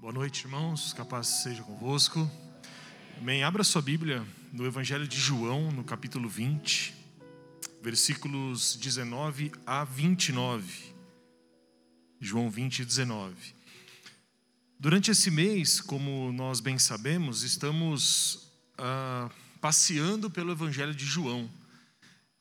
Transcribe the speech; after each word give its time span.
Boa 0.00 0.12
noite, 0.12 0.44
irmãos. 0.44 0.92
Capaz 0.92 1.26
seja 1.26 1.60
convosco. 1.64 2.30
Amém. 3.20 3.42
Abra 3.42 3.64
sua 3.64 3.82
Bíblia 3.82 4.24
no 4.52 4.64
Evangelho 4.64 5.08
de 5.08 5.18
João, 5.18 5.72
no 5.72 5.82
capítulo 5.82 6.28
20, 6.28 6.94
versículos 7.82 8.76
19 8.76 9.50
a 9.66 9.82
29. 9.82 10.94
João 12.20 12.48
20, 12.48 12.84
19. 12.84 13.34
Durante 14.78 15.10
esse 15.10 15.32
mês, 15.32 15.80
como 15.80 16.30
nós 16.30 16.60
bem 16.60 16.78
sabemos, 16.78 17.42
estamos 17.42 18.52
ah, 18.78 19.28
passeando 19.60 20.30
pelo 20.30 20.52
Evangelho 20.52 20.94
de 20.94 21.04
João. 21.04 21.50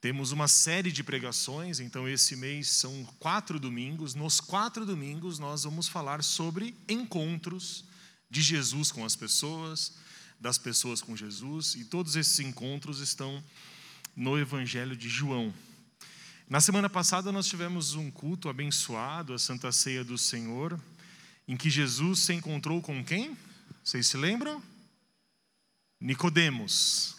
Temos 0.08 0.32
uma 0.32 0.48
série 0.48 0.90
de 0.90 1.04
pregações, 1.04 1.82
então 1.82 2.08
esse 2.08 2.34
mês 2.38 2.70
são 2.70 3.04
quatro 3.20 3.60
domingos. 3.60 4.16
Nos 4.16 4.40
quatro 4.40 4.86
domingos, 4.86 5.38
nós 5.38 5.66
vamos 5.66 5.90
falar 5.90 6.24
sobre 6.24 6.74
encontros 6.88 7.84
de 8.30 8.42
Jesus 8.42 8.90
com 8.90 9.04
as 9.04 9.18
pessoas, 9.18 9.96
das 10.40 10.58
pessoas 10.58 11.02
com 11.02 11.14
Jesus, 11.14 11.76
e 11.76 11.84
todos 11.84 12.16
esses 12.16 12.40
encontros 12.40 13.02
estão 13.02 13.44
no 14.16 14.40
Evangelho 14.40 14.96
de 14.96 15.10
João. 15.10 15.54
Na 16.50 16.62
semana 16.62 16.90
passada, 16.90 17.30
nós 17.30 17.46
tivemos 17.46 17.94
um 17.94 18.10
culto 18.10 18.48
abençoado, 18.48 19.34
a 19.34 19.38
Santa 19.38 19.74
Ceia 19.74 20.06
do 20.06 20.18
Senhor, 20.18 20.80
em 21.46 21.58
que 21.58 21.70
Jesus 21.70 22.20
se 22.20 22.34
encontrou 22.34 22.82
com 22.82 23.04
quem? 23.04 23.38
Vocês 23.84 24.08
se 24.08 24.16
lembram? 24.16 24.64
Nicodemos. 26.00 27.17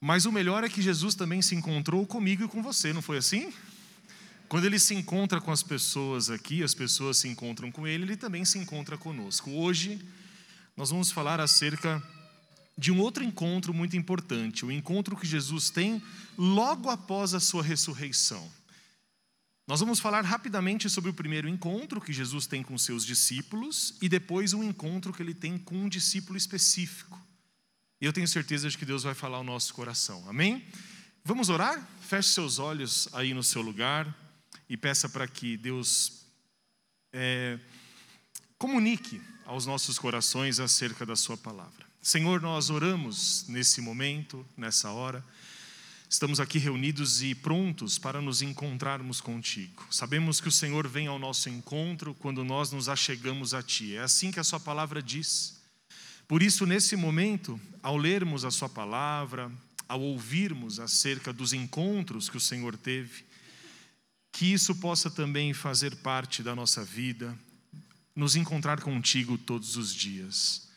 Mas 0.00 0.26
o 0.26 0.32
melhor 0.32 0.62
é 0.62 0.68
que 0.68 0.82
Jesus 0.82 1.14
também 1.14 1.40
se 1.40 1.54
encontrou 1.54 2.06
comigo 2.06 2.44
e 2.44 2.48
com 2.48 2.62
você, 2.62 2.92
não 2.92 3.02
foi 3.02 3.18
assim? 3.18 3.52
Quando 4.48 4.64
ele 4.64 4.78
se 4.78 4.94
encontra 4.94 5.40
com 5.40 5.50
as 5.50 5.62
pessoas 5.62 6.30
aqui, 6.30 6.62
as 6.62 6.74
pessoas 6.74 7.16
se 7.16 7.28
encontram 7.28 7.72
com 7.72 7.86
ele, 7.86 8.04
ele 8.04 8.16
também 8.16 8.44
se 8.44 8.58
encontra 8.58 8.96
conosco. 8.96 9.50
Hoje, 9.50 10.00
nós 10.76 10.90
vamos 10.90 11.10
falar 11.10 11.40
acerca 11.40 12.02
de 12.78 12.92
um 12.92 13.00
outro 13.00 13.24
encontro 13.24 13.72
muito 13.72 13.96
importante, 13.96 14.64
o 14.64 14.70
encontro 14.70 15.16
que 15.16 15.26
Jesus 15.26 15.70
tem 15.70 16.00
logo 16.36 16.90
após 16.90 17.32
a 17.32 17.40
sua 17.40 17.62
ressurreição. 17.62 18.46
Nós 19.66 19.80
vamos 19.80 19.98
falar 19.98 20.24
rapidamente 20.24 20.88
sobre 20.88 21.10
o 21.10 21.14
primeiro 21.14 21.48
encontro 21.48 22.00
que 22.00 22.12
Jesus 22.12 22.46
tem 22.46 22.62
com 22.62 22.78
seus 22.78 23.04
discípulos 23.04 23.94
e 24.00 24.08
depois 24.08 24.52
o 24.52 24.62
encontro 24.62 25.12
que 25.12 25.22
ele 25.22 25.34
tem 25.34 25.58
com 25.58 25.74
um 25.74 25.88
discípulo 25.88 26.36
específico. 26.36 27.20
Eu 27.98 28.12
tenho 28.12 28.28
certeza 28.28 28.68
de 28.68 28.76
que 28.76 28.84
Deus 28.84 29.04
vai 29.04 29.14
falar 29.14 29.38
ao 29.38 29.44
nosso 29.44 29.72
coração. 29.72 30.22
Amém? 30.28 30.62
Vamos 31.24 31.48
orar? 31.48 31.88
Feche 32.02 32.28
seus 32.28 32.58
olhos 32.58 33.08
aí 33.14 33.32
no 33.32 33.42
seu 33.42 33.62
lugar 33.62 34.14
e 34.68 34.76
peça 34.76 35.08
para 35.08 35.26
que 35.26 35.56
Deus 35.56 36.26
é, 37.10 37.58
comunique 38.58 39.18
aos 39.46 39.64
nossos 39.64 39.98
corações 39.98 40.60
acerca 40.60 41.06
da 41.06 41.16
Sua 41.16 41.38
palavra. 41.38 41.86
Senhor, 42.02 42.42
nós 42.42 42.68
oramos 42.68 43.46
nesse 43.48 43.80
momento, 43.80 44.46
nessa 44.58 44.90
hora. 44.90 45.24
Estamos 46.06 46.38
aqui 46.38 46.58
reunidos 46.58 47.22
e 47.22 47.34
prontos 47.34 47.98
para 47.98 48.20
nos 48.20 48.42
encontrarmos 48.42 49.22
contigo. 49.22 49.86
Sabemos 49.90 50.38
que 50.38 50.48
o 50.48 50.52
Senhor 50.52 50.86
vem 50.86 51.06
ao 51.06 51.18
nosso 51.18 51.48
encontro 51.48 52.14
quando 52.14 52.44
nós 52.44 52.70
nos 52.70 52.90
achegamos 52.90 53.54
a 53.54 53.62
Ti. 53.62 53.96
É 53.96 54.00
assim 54.00 54.30
que 54.30 54.38
a 54.38 54.44
Sua 54.44 54.60
palavra 54.60 55.02
diz. 55.02 55.55
Por 56.28 56.42
isso, 56.42 56.66
nesse 56.66 56.96
momento, 56.96 57.60
ao 57.82 57.96
lermos 57.96 58.44
a 58.44 58.50
Sua 58.50 58.68
palavra, 58.68 59.50
ao 59.88 60.00
ouvirmos 60.00 60.80
acerca 60.80 61.32
dos 61.32 61.52
encontros 61.52 62.28
que 62.28 62.36
o 62.36 62.40
Senhor 62.40 62.76
teve, 62.76 63.24
que 64.32 64.52
isso 64.52 64.74
possa 64.74 65.10
também 65.10 65.54
fazer 65.54 65.94
parte 65.96 66.42
da 66.42 66.54
nossa 66.54 66.84
vida, 66.84 67.36
nos 68.14 68.34
encontrar 68.34 68.80
contigo 68.80 69.38
todos 69.38 69.76
os 69.76 69.94
dias. 69.94 70.68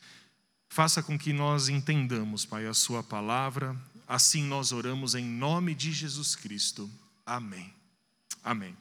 Faça 0.70 1.02
com 1.02 1.18
que 1.18 1.34
nós 1.34 1.68
entendamos, 1.68 2.46
Pai, 2.46 2.68
a 2.68 2.74
Sua 2.74 3.02
palavra, 3.02 3.76
assim 4.08 4.44
nós 4.44 4.72
oramos 4.72 5.16
em 5.16 5.26
nome 5.26 5.74
de 5.74 5.92
Jesus 5.92 6.36
Cristo. 6.36 6.90
Amém. 7.26 7.74
Amém. 8.44 8.78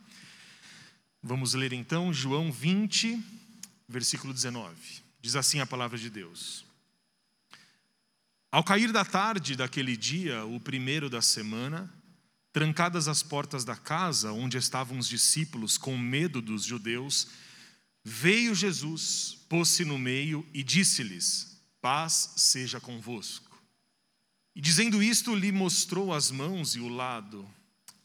Vamos 1.22 1.54
ler 1.54 1.72
então 1.72 2.12
João 2.12 2.52
20, 2.52 3.20
versículo 3.88 4.34
19. 4.34 5.07
Diz 5.20 5.36
assim 5.36 5.60
a 5.60 5.66
palavra 5.66 5.98
de 5.98 6.08
Deus. 6.08 6.64
Ao 8.50 8.64
cair 8.64 8.92
da 8.92 9.04
tarde 9.04 9.56
daquele 9.56 9.96
dia, 9.96 10.44
o 10.44 10.58
primeiro 10.58 11.10
da 11.10 11.20
semana, 11.20 11.92
trancadas 12.52 13.08
as 13.08 13.22
portas 13.22 13.64
da 13.64 13.76
casa 13.76 14.32
onde 14.32 14.56
estavam 14.56 14.98
os 14.98 15.06
discípulos 15.06 15.76
com 15.76 15.98
medo 15.98 16.40
dos 16.40 16.64
judeus, 16.64 17.28
veio 18.02 18.54
Jesus, 18.54 19.38
pôs-se 19.48 19.84
no 19.84 19.98
meio 19.98 20.46
e 20.54 20.62
disse-lhes: 20.62 21.60
Paz 21.80 22.32
seja 22.36 22.80
convosco. 22.80 23.62
E 24.56 24.60
dizendo 24.60 25.02
isto, 25.02 25.34
lhe 25.34 25.52
mostrou 25.52 26.12
as 26.12 26.30
mãos 26.30 26.74
e 26.74 26.80
o 26.80 26.88
lado. 26.88 27.48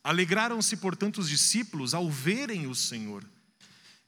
Alegraram-se, 0.03 0.75
portanto, 0.78 1.19
os 1.19 1.30
discípulos 1.30 1.94
ao 1.94 2.12
verem 2.12 2.68
o 2.68 2.75
Senhor. 2.75 3.24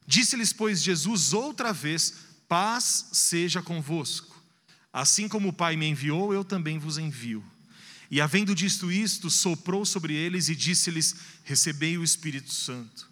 Disse-lhes, 0.05 0.51
pois, 0.51 0.83
Jesus 0.83 1.33
outra 1.33 1.71
vez: 1.71 2.13
Paz 2.47 3.09
seja 3.11 3.61
convosco. 3.61 4.35
Assim 4.91 5.27
como 5.27 5.49
o 5.49 5.53
Pai 5.53 5.75
me 5.75 5.87
enviou, 5.87 6.33
eu 6.33 6.43
também 6.43 6.79
vos 6.79 6.97
envio. 6.97 7.43
E 8.09 8.21
havendo 8.21 8.55
dito 8.55 8.91
isto, 8.91 9.29
soprou 9.29 9.85
sobre 9.85 10.13
eles 10.13 10.47
e 10.47 10.55
disse-lhes: 10.55 11.15
Recebei 11.43 11.97
o 11.97 12.03
Espírito 12.03 12.53
Santo. 12.53 13.09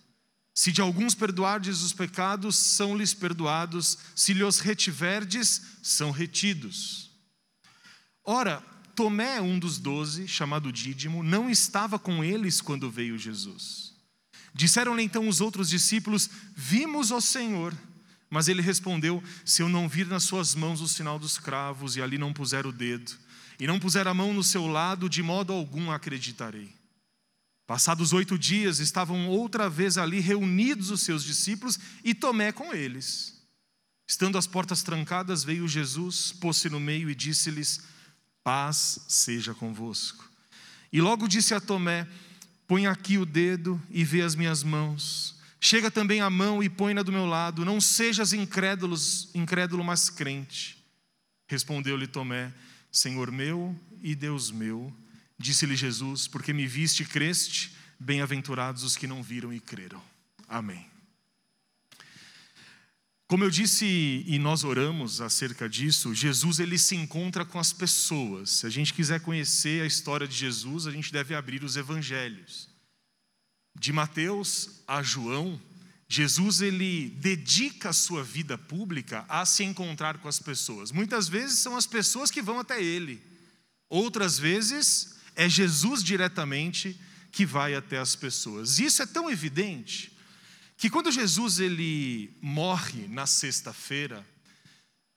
Se 0.56 0.72
de 0.72 0.82
alguns 0.82 1.16
perdoardes 1.16 1.82
os 1.82 1.94
pecados, 1.94 2.56
são-lhes 2.56 3.14
perdoados, 3.14 3.98
se 4.16 4.34
lhes 4.34 4.60
retiverdes, 4.60 5.62
são 5.82 6.12
retidos. 6.12 7.10
Ora, 8.24 8.64
Tomé, 8.96 9.42
um 9.42 9.58
dos 9.58 9.80
doze, 9.80 10.28
chamado 10.28 10.72
Dídimo, 10.72 11.24
não 11.24 11.50
estava 11.50 11.98
com 11.98 12.24
eles 12.24 12.62
quando 12.62 12.92
veio 12.92 13.18
Jesus. 13.18 13.94
Disseram-lhe 14.54 15.02
então 15.02 15.28
os 15.28 15.42
outros 15.42 15.70
discípulos: 15.70 16.30
Vimos 16.56 17.10
o 17.10 17.20
Senhor. 17.20 17.76
Mas 18.34 18.48
ele 18.48 18.64
respondeu: 18.64 19.24
Se 19.46 19.62
eu 19.62 19.70
não 19.70 19.88
vir 19.88 20.08
nas 20.08 20.24
suas 20.24 20.56
mãos 20.56 20.82
o 20.82 20.88
sinal 20.88 21.20
dos 21.20 21.38
cravos, 21.38 21.96
e 21.96 22.02
ali 22.02 22.18
não 22.18 22.34
puser 22.34 22.66
o 22.66 22.72
dedo, 22.72 23.12
e 23.60 23.68
não 23.68 23.80
puser 23.80 24.08
a 24.08 24.14
mão 24.14 24.34
no 24.34 24.44
seu 24.44 24.66
lado, 24.66 25.08
de 25.08 25.22
modo 25.22 25.54
algum 25.54 25.92
acreditarei. 25.92 26.74
Passados 27.68 28.12
oito 28.12 28.38
dias, 28.38 28.80
estavam 28.80 29.30
outra 29.30 29.70
vez 29.70 30.00
ali 30.00 30.20
reunidos 30.20 30.90
os 30.90 31.02
seus 31.02 31.24
discípulos 31.24 31.78
e 32.04 32.16
Tomé 32.16 32.52
com 32.52 32.74
eles. 32.74 33.40
Estando 34.08 34.36
as 34.36 34.48
portas 34.48 34.82
trancadas, 34.82 35.44
veio 35.44 35.68
Jesus, 35.68 36.32
pôs-se 36.32 36.72
no 36.72 36.80
meio 36.80 37.12
e 37.12 37.16
disse-lhes: 37.16 37.82
Paz 38.44 38.98
seja 39.08 39.54
convosco. 39.54 40.28
E 40.92 41.00
logo 41.00 41.28
disse 41.28 41.54
a 41.54 41.62
Tomé: 41.62 42.08
Põe 42.68 42.88
aqui 42.88 43.20
o 43.20 43.28
dedo 43.28 43.80
e 43.92 44.04
vê 44.04 44.24
as 44.24 44.34
minhas 44.34 44.64
mãos 44.64 45.33
Chega 45.66 45.90
também 45.90 46.20
a 46.20 46.30
mão 46.30 46.62
e 46.62 46.68
põe-na 46.68 47.02
do 47.04 47.12
meu 47.14 47.26
lado. 47.26 47.64
Não 47.64 47.80
sejas 47.80 48.34
incrédulos, 48.34 49.30
incrédulo, 49.34 49.82
mas 49.82 50.10
crente. 50.10 50.78
Respondeu-lhe 51.48 52.06
Tomé: 52.06 52.52
Senhor 52.92 53.32
meu 53.32 53.74
e 54.02 54.14
Deus 54.14 54.52
meu. 54.52 54.94
Disse-lhe 55.40 55.78
Jesus: 55.78 56.28
Porque 56.28 56.52
me 56.52 56.68
viste 56.68 57.04
e 57.04 57.06
creste, 57.06 57.72
bem-aventurados 57.98 58.84
os 58.84 58.98
que 58.98 59.08
não 59.08 59.24
viram 59.24 59.54
e 59.54 59.60
creram. 59.62 60.04
Amém. 60.50 60.86
Como 63.26 63.46
eu 63.46 63.50
disse 63.50 64.26
e 64.28 64.38
nós 64.38 64.66
oramos 64.66 65.22
acerca 65.22 65.70
disso, 65.70 66.14
Jesus 66.14 66.60
ele 66.60 66.78
se 66.78 66.98
encontra 66.98 67.46
com 67.46 67.58
as 67.58 67.72
pessoas. 67.72 68.50
Se 68.50 68.68
a 68.68 68.70
gente 68.70 68.94
quiser 68.94 69.22
conhecer 69.22 69.82
a 69.82 69.86
história 69.86 70.28
de 70.28 70.36
Jesus, 70.36 70.88
a 70.88 70.92
gente 70.92 71.10
deve 71.14 71.34
abrir 71.34 71.64
os 71.64 71.78
evangelhos. 71.78 72.73
De 73.76 73.92
Mateus 73.92 74.82
a 74.88 75.02
João, 75.02 75.60
Jesus 76.08 76.62
ele 76.62 77.10
dedica 77.20 77.90
a 77.90 77.94
sua 77.94 78.24
vida 78.24 78.58
pública 78.58 79.26
a 79.28 79.46
se 79.46 79.64
encontrar 79.64 80.20
com 80.20 80.28
as 80.28 80.40
pessoas. 80.40 80.92
Muitas 80.92 81.28
vezes 81.28 81.60
são 81.60 81.76
as 81.76 81.88
pessoas 81.88 82.30
que 82.30 82.42
vão 82.42 82.60
até 82.60 82.82
ele. 82.82 83.22
Outras 83.90 84.38
vezes 84.38 85.16
é 85.36 85.50
Jesus 85.50 86.04
diretamente 86.04 87.00
que 87.32 87.46
vai 87.46 87.74
até 87.74 87.98
as 87.98 88.16
pessoas. 88.16 88.78
Isso 88.78 89.02
é 89.02 89.08
tão 89.08 89.30
evidente 89.30 90.16
que 90.78 90.90
quando 90.90 91.12
Jesus 91.12 91.60
ele 91.60 92.36
morre 92.42 93.08
na 93.08 93.26
sexta-feira 93.26 94.24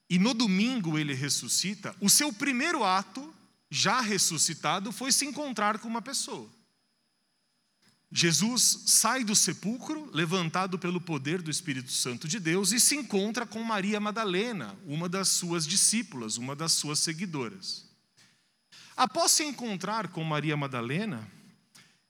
e 0.08 0.18
no 0.18 0.32
domingo 0.32 0.98
ele 0.98 1.12
ressuscita, 1.12 1.94
o 2.00 2.08
seu 2.08 2.32
primeiro 2.32 2.84
ato, 2.84 3.34
já 3.70 4.00
ressuscitado, 4.00 4.92
foi 4.92 5.12
se 5.12 5.26
encontrar 5.26 5.78
com 5.78 5.88
uma 5.88 6.00
pessoa. 6.00 6.48
Jesus 8.10 8.84
sai 8.86 9.24
do 9.24 9.34
sepulcro, 9.34 10.08
levantado 10.12 10.78
pelo 10.78 11.00
poder 11.00 11.42
do 11.42 11.50
Espírito 11.50 11.90
Santo 11.90 12.28
de 12.28 12.38
Deus, 12.38 12.72
e 12.72 12.78
se 12.78 12.94
encontra 12.94 13.44
com 13.44 13.62
Maria 13.62 13.98
Madalena, 13.98 14.76
uma 14.86 15.08
das 15.08 15.28
suas 15.28 15.66
discípulas, 15.66 16.36
uma 16.36 16.54
das 16.54 16.72
suas 16.72 17.00
seguidoras. 17.00 17.84
Após 18.96 19.32
se 19.32 19.44
encontrar 19.44 20.08
com 20.08 20.22
Maria 20.24 20.56
Madalena, 20.56 21.28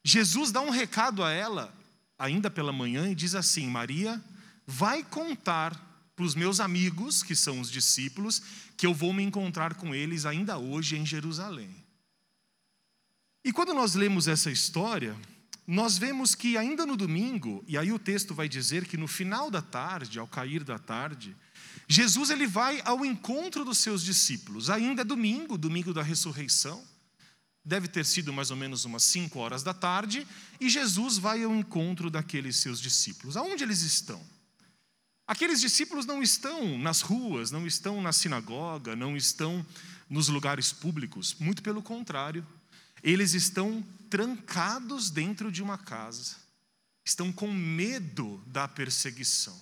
Jesus 0.04 0.52
dá 0.52 0.60
um 0.60 0.70
recado 0.70 1.24
a 1.24 1.32
ela, 1.32 1.74
ainda 2.18 2.50
pela 2.50 2.72
manhã, 2.72 3.10
e 3.10 3.14
diz 3.14 3.34
assim: 3.34 3.66
Maria, 3.66 4.22
vai 4.66 5.02
contar 5.02 5.74
para 6.14 6.24
os 6.24 6.34
meus 6.34 6.60
amigos, 6.60 7.22
que 7.22 7.34
são 7.34 7.60
os 7.60 7.70
discípulos, 7.70 8.40
que 8.76 8.86
eu 8.86 8.94
vou 8.94 9.12
me 9.12 9.22
encontrar 9.22 9.74
com 9.74 9.94
eles 9.94 10.24
ainda 10.24 10.58
hoje 10.58 10.96
em 10.96 11.04
Jerusalém. 11.04 11.74
E 13.44 13.52
quando 13.52 13.74
nós 13.74 13.94
lemos 13.94 14.28
essa 14.28 14.50
história, 14.50 15.16
nós 15.66 15.98
vemos 15.98 16.34
que 16.34 16.56
ainda 16.56 16.86
no 16.86 16.96
domingo, 16.96 17.64
e 17.66 17.76
aí 17.76 17.92
o 17.92 17.98
texto 17.98 18.34
vai 18.34 18.48
dizer 18.48 18.86
que 18.86 18.96
no 18.96 19.08
final 19.08 19.50
da 19.50 19.60
tarde, 19.60 20.18
ao 20.18 20.28
cair 20.28 20.62
da 20.62 20.78
tarde, 20.78 21.36
Jesus 21.88 22.30
ele 22.30 22.46
vai 22.46 22.80
ao 22.84 23.04
encontro 23.04 23.64
dos 23.64 23.78
seus 23.78 24.02
discípulos. 24.02 24.70
Ainda 24.70 25.02
é 25.02 25.04
domingo, 25.04 25.58
domingo 25.58 25.92
da 25.92 26.02
ressurreição. 26.02 26.84
Deve 27.64 27.88
ter 27.88 28.06
sido 28.06 28.32
mais 28.32 28.52
ou 28.52 28.56
menos 28.56 28.84
umas 28.84 29.02
5 29.02 29.38
horas 29.40 29.64
da 29.64 29.74
tarde, 29.74 30.24
e 30.60 30.70
Jesus 30.70 31.18
vai 31.18 31.42
ao 31.42 31.52
encontro 31.52 32.10
daqueles 32.10 32.56
seus 32.56 32.80
discípulos. 32.80 33.36
Aonde 33.36 33.64
eles 33.64 33.82
estão? 33.82 34.22
Aqueles 35.26 35.60
discípulos 35.60 36.06
não 36.06 36.22
estão 36.22 36.78
nas 36.78 37.00
ruas, 37.00 37.50
não 37.50 37.66
estão 37.66 38.00
na 38.00 38.12
sinagoga, 38.12 38.94
não 38.94 39.16
estão 39.16 39.66
nos 40.08 40.28
lugares 40.28 40.72
públicos, 40.72 41.34
muito 41.40 41.60
pelo 41.60 41.82
contrário, 41.82 42.46
eles 43.06 43.34
estão 43.34 43.86
trancados 44.10 45.10
dentro 45.10 45.52
de 45.52 45.62
uma 45.62 45.78
casa, 45.78 46.34
estão 47.04 47.32
com 47.32 47.52
medo 47.52 48.42
da 48.48 48.66
perseguição. 48.66 49.56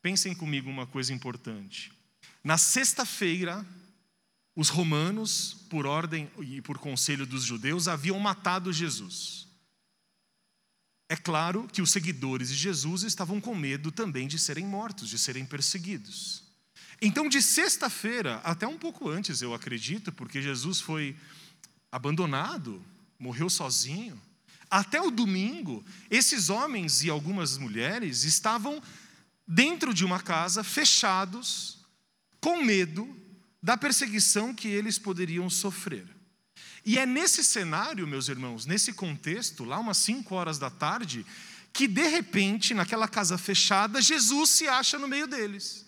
Pensem 0.00 0.34
comigo 0.34 0.70
uma 0.70 0.86
coisa 0.86 1.12
importante. 1.12 1.92
Na 2.42 2.56
sexta-feira, 2.56 3.66
os 4.56 4.70
romanos, 4.70 5.66
por 5.68 5.84
ordem 5.84 6.30
e 6.40 6.62
por 6.62 6.78
conselho 6.78 7.26
dos 7.26 7.44
judeus, 7.44 7.88
haviam 7.88 8.18
matado 8.18 8.72
Jesus. 8.72 9.46
É 11.10 11.16
claro 11.16 11.68
que 11.70 11.82
os 11.82 11.90
seguidores 11.90 12.48
de 12.48 12.54
Jesus 12.54 13.02
estavam 13.02 13.38
com 13.38 13.54
medo 13.54 13.92
também 13.92 14.26
de 14.26 14.38
serem 14.38 14.64
mortos, 14.64 15.10
de 15.10 15.18
serem 15.18 15.44
perseguidos. 15.44 16.42
Então, 17.02 17.28
de 17.28 17.42
sexta-feira, 17.42 18.36
até 18.36 18.66
um 18.66 18.78
pouco 18.78 19.10
antes, 19.10 19.42
eu 19.42 19.52
acredito, 19.52 20.10
porque 20.10 20.40
Jesus 20.40 20.80
foi 20.80 21.14
abandonado, 21.90 22.84
morreu 23.18 23.48
sozinho, 23.48 24.20
até 24.70 25.00
o 25.00 25.10
domingo, 25.10 25.84
esses 26.10 26.50
homens 26.50 27.02
e 27.02 27.10
algumas 27.10 27.56
mulheres 27.56 28.24
estavam 28.24 28.82
dentro 29.46 29.94
de 29.94 30.04
uma 30.04 30.20
casa, 30.20 30.62
fechados, 30.62 31.78
com 32.40 32.62
medo 32.62 33.16
da 33.62 33.76
perseguição 33.76 34.54
que 34.54 34.68
eles 34.68 34.98
poderiam 34.98 35.48
sofrer. 35.48 36.06
E 36.84 36.98
é 36.98 37.06
nesse 37.06 37.42
cenário, 37.42 38.06
meus 38.06 38.28
irmãos, 38.28 38.66
nesse 38.66 38.92
contexto, 38.92 39.64
lá 39.64 39.78
umas 39.78 39.96
5 39.98 40.34
horas 40.34 40.58
da 40.58 40.70
tarde, 40.70 41.24
que 41.72 41.88
de 41.88 42.06
repente, 42.06 42.74
naquela 42.74 43.08
casa 43.08 43.38
fechada, 43.38 44.02
Jesus 44.02 44.50
se 44.50 44.68
acha 44.68 44.98
no 44.98 45.08
meio 45.08 45.26
deles. 45.26 45.86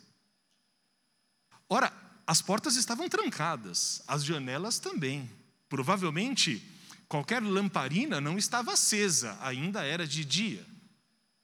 Ora, 1.68 1.92
as 2.26 2.42
portas 2.42 2.76
estavam 2.76 3.08
trancadas, 3.08 4.02
as 4.06 4.24
janelas 4.24 4.78
também. 4.78 5.30
Provavelmente, 5.70 6.62
qualquer 7.08 7.42
lamparina 7.42 8.20
não 8.20 8.36
estava 8.36 8.74
acesa, 8.74 9.38
ainda 9.40 9.82
era 9.82 10.06
de 10.06 10.22
dia. 10.22 10.66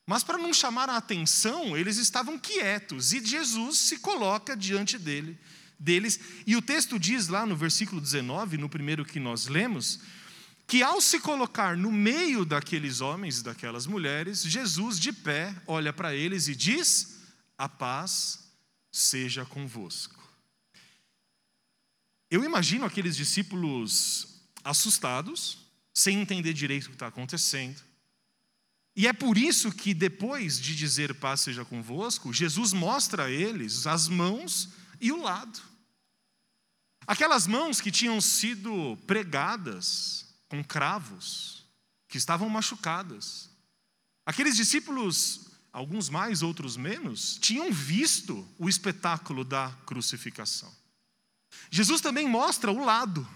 Mas 0.07 0.23
para 0.23 0.37
não 0.37 0.53
chamar 0.53 0.91
a 0.91 0.99
atenção, 0.99 1.75
eles 1.75 1.97
estavam 1.97 2.39
quietos 2.39 3.15
e 3.15 3.25
Jesus 3.25 3.79
se 3.79 4.01
coloca 4.01 4.55
diante 4.55 4.99
dele 4.99 5.39
deles. 5.79 6.19
E 6.47 6.57
o 6.57 6.63
texto 6.63 6.99
diz 6.99 7.29
lá 7.29 7.47
no 7.47 7.57
versículo 7.57 8.01
19, 8.01 8.57
no 8.57 8.69
primeiro 8.69 9.05
que 9.05 9.21
nós 9.21 9.47
lemos, 9.47 10.01
que 10.67 10.83
ao 10.83 11.01
se 11.01 11.21
colocar 11.21 11.77
no 11.77 11.93
meio 11.93 12.45
daqueles 12.45 13.01
homens 13.01 13.39
e 13.39 13.45
daquelas 13.45 13.87
mulheres, 13.87 14.43
Jesus 14.43 14.99
de 14.99 15.13
pé 15.13 15.55
olha 15.67 15.93
para 15.93 16.15
eles 16.15 16.49
e 16.49 16.57
diz: 16.57 17.21
A 17.57 17.69
paz 17.69 18.51
seja 18.91 19.45
convosco. 19.45 20.16
Eu 22.31 22.45
imagino 22.45 22.85
aqueles 22.85 23.17
discípulos 23.17 24.43
assustados, 24.65 25.59
sem 25.95 26.21
entender 26.21 26.53
direito 26.53 26.87
o 26.87 26.89
que 26.89 26.97
está 26.97 27.07
acontecendo. 27.07 27.81
E 28.97 29.07
é 29.07 29.13
por 29.13 29.37
isso 29.37 29.71
que, 29.71 29.93
depois 29.93 30.59
de 30.59 30.75
dizer 30.75 31.15
paz 31.15 31.43
seja 31.43 31.65
convosco, 31.65 32.33
Jesus 32.33 32.73
mostra 32.73 33.27
a 33.27 33.31
eles 33.31 33.87
as 33.87 34.09
mãos 34.09 34.71
e 35.01 35.13
o 35.13 35.23
lado. 35.23 35.61
Aquelas 37.07 37.47
mãos 37.47 37.81
que 37.81 37.91
tinham 37.91 38.21
sido 38.21 38.97
pregadas 39.07 40.35
com 40.49 40.65
cravos, 40.65 41.65
que 42.09 42.19
estavam 42.19 42.49
machucadas. 42.49 43.51
Aqueles 44.25 44.57
discípulos, 44.57 45.51
alguns 45.73 46.09
mais, 46.09 46.43
outros 46.43 46.77
menos, 46.77 47.39
tinham 47.41 47.71
visto 47.71 48.49
o 48.59 48.69
espetáculo 48.69 49.45
da 49.45 49.71
crucificação. 49.87 50.75
Jesus 51.71 52.01
também 52.01 52.29
mostra 52.29 52.71
o 52.71 52.85
lado. 52.85 53.27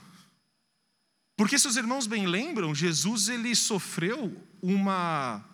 Porque 1.36 1.58
se 1.58 1.66
os 1.66 1.76
irmãos 1.76 2.06
bem 2.06 2.26
lembram, 2.26 2.74
Jesus 2.74 3.28
ele 3.28 3.54
sofreu 3.54 4.36
uma 4.62 5.44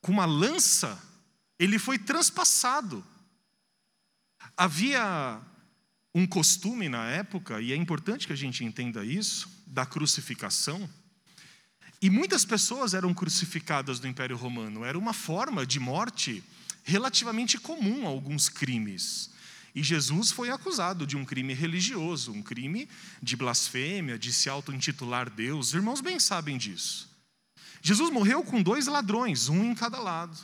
com 0.00 0.12
uma 0.12 0.26
lança, 0.26 1.02
ele 1.58 1.78
foi 1.78 1.98
transpassado 1.98 3.04
Havia 4.56 5.40
um 6.14 6.26
costume 6.26 6.88
na 6.88 7.06
época, 7.06 7.60
e 7.60 7.72
é 7.72 7.76
importante 7.76 8.26
que 8.26 8.32
a 8.32 8.36
gente 8.36 8.64
entenda 8.64 9.04
isso, 9.04 9.50
da 9.66 9.84
crucificação. 9.84 10.88
E 12.00 12.08
muitas 12.08 12.44
pessoas 12.44 12.94
eram 12.94 13.12
crucificadas 13.12 13.98
no 13.98 14.06
Império 14.06 14.36
Romano. 14.36 14.84
Era 14.84 14.96
uma 14.96 15.12
forma 15.12 15.66
de 15.66 15.80
morte 15.80 16.44
relativamente 16.84 17.58
comum 17.58 18.06
a 18.06 18.10
alguns 18.10 18.48
crimes. 18.48 19.30
E 19.74 19.82
Jesus 19.82 20.30
foi 20.30 20.50
acusado 20.50 21.06
de 21.06 21.16
um 21.16 21.24
crime 21.24 21.52
religioso, 21.52 22.32
um 22.32 22.42
crime 22.42 22.88
de 23.20 23.36
blasfêmia, 23.36 24.18
de 24.18 24.32
se 24.32 24.48
auto-intitular 24.48 25.28
Deus. 25.28 25.68
Os 25.68 25.74
irmãos 25.74 26.00
bem 26.00 26.20
sabem 26.20 26.56
disso. 26.56 27.10
Jesus 27.82 28.10
morreu 28.10 28.44
com 28.44 28.62
dois 28.62 28.86
ladrões, 28.86 29.48
um 29.48 29.64
em 29.64 29.74
cada 29.74 29.98
lado. 29.98 30.38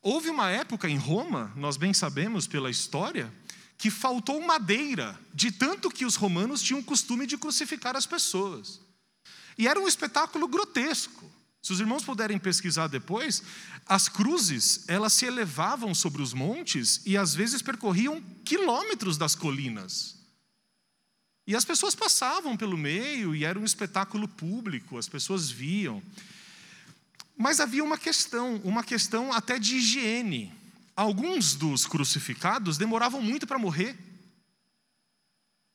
Houve 0.00 0.30
uma 0.30 0.50
época 0.50 0.88
em 0.88 0.96
Roma, 0.96 1.52
nós 1.54 1.76
bem 1.76 1.92
sabemos 1.92 2.46
pela 2.46 2.70
história, 2.70 3.32
que 3.76 3.90
faltou 3.90 4.40
madeira, 4.40 5.18
de 5.34 5.52
tanto 5.52 5.90
que 5.90 6.04
os 6.04 6.16
romanos 6.16 6.62
tinham 6.62 6.80
o 6.80 6.84
costume 6.84 7.26
de 7.26 7.36
crucificar 7.36 7.96
as 7.96 8.06
pessoas. 8.06 8.80
E 9.58 9.68
era 9.68 9.78
um 9.78 9.86
espetáculo 9.86 10.48
grotesco. 10.48 11.30
Se 11.62 11.72
os 11.72 11.78
irmãos 11.78 12.04
puderem 12.04 12.40
pesquisar 12.40 12.88
depois, 12.88 13.40
as 13.86 14.08
cruzes, 14.08 14.84
elas 14.88 15.12
se 15.12 15.26
elevavam 15.26 15.94
sobre 15.94 16.20
os 16.20 16.34
montes 16.34 17.00
e 17.06 17.16
às 17.16 17.34
vezes 17.34 17.62
percorriam 17.62 18.20
quilômetros 18.44 19.16
das 19.16 19.36
colinas. 19.36 20.16
E 21.46 21.54
as 21.54 21.64
pessoas 21.64 21.94
passavam 21.94 22.56
pelo 22.56 22.76
meio 22.76 23.34
e 23.34 23.44
era 23.44 23.58
um 23.58 23.64
espetáculo 23.64 24.26
público, 24.26 24.98
as 24.98 25.08
pessoas 25.08 25.50
viam. 25.50 26.02
Mas 27.36 27.60
havia 27.60 27.84
uma 27.84 27.98
questão, 27.98 28.56
uma 28.64 28.82
questão 28.82 29.32
até 29.32 29.56
de 29.56 29.76
higiene. 29.76 30.52
Alguns 30.96 31.54
dos 31.54 31.86
crucificados 31.86 32.76
demoravam 32.76 33.22
muito 33.22 33.46
para 33.46 33.58
morrer. 33.58 33.96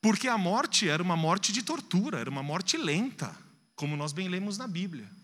Porque 0.02 0.28
a 0.28 0.38
morte 0.38 0.86
era 0.88 1.02
uma 1.02 1.16
morte 1.16 1.50
de 1.52 1.62
tortura, 1.62 2.18
era 2.18 2.30
uma 2.30 2.42
morte 2.42 2.76
lenta, 2.76 3.34
como 3.74 3.96
nós 3.96 4.12
bem 4.12 4.28
lemos 4.28 4.56
na 4.56 4.66
Bíblia. 4.66 5.17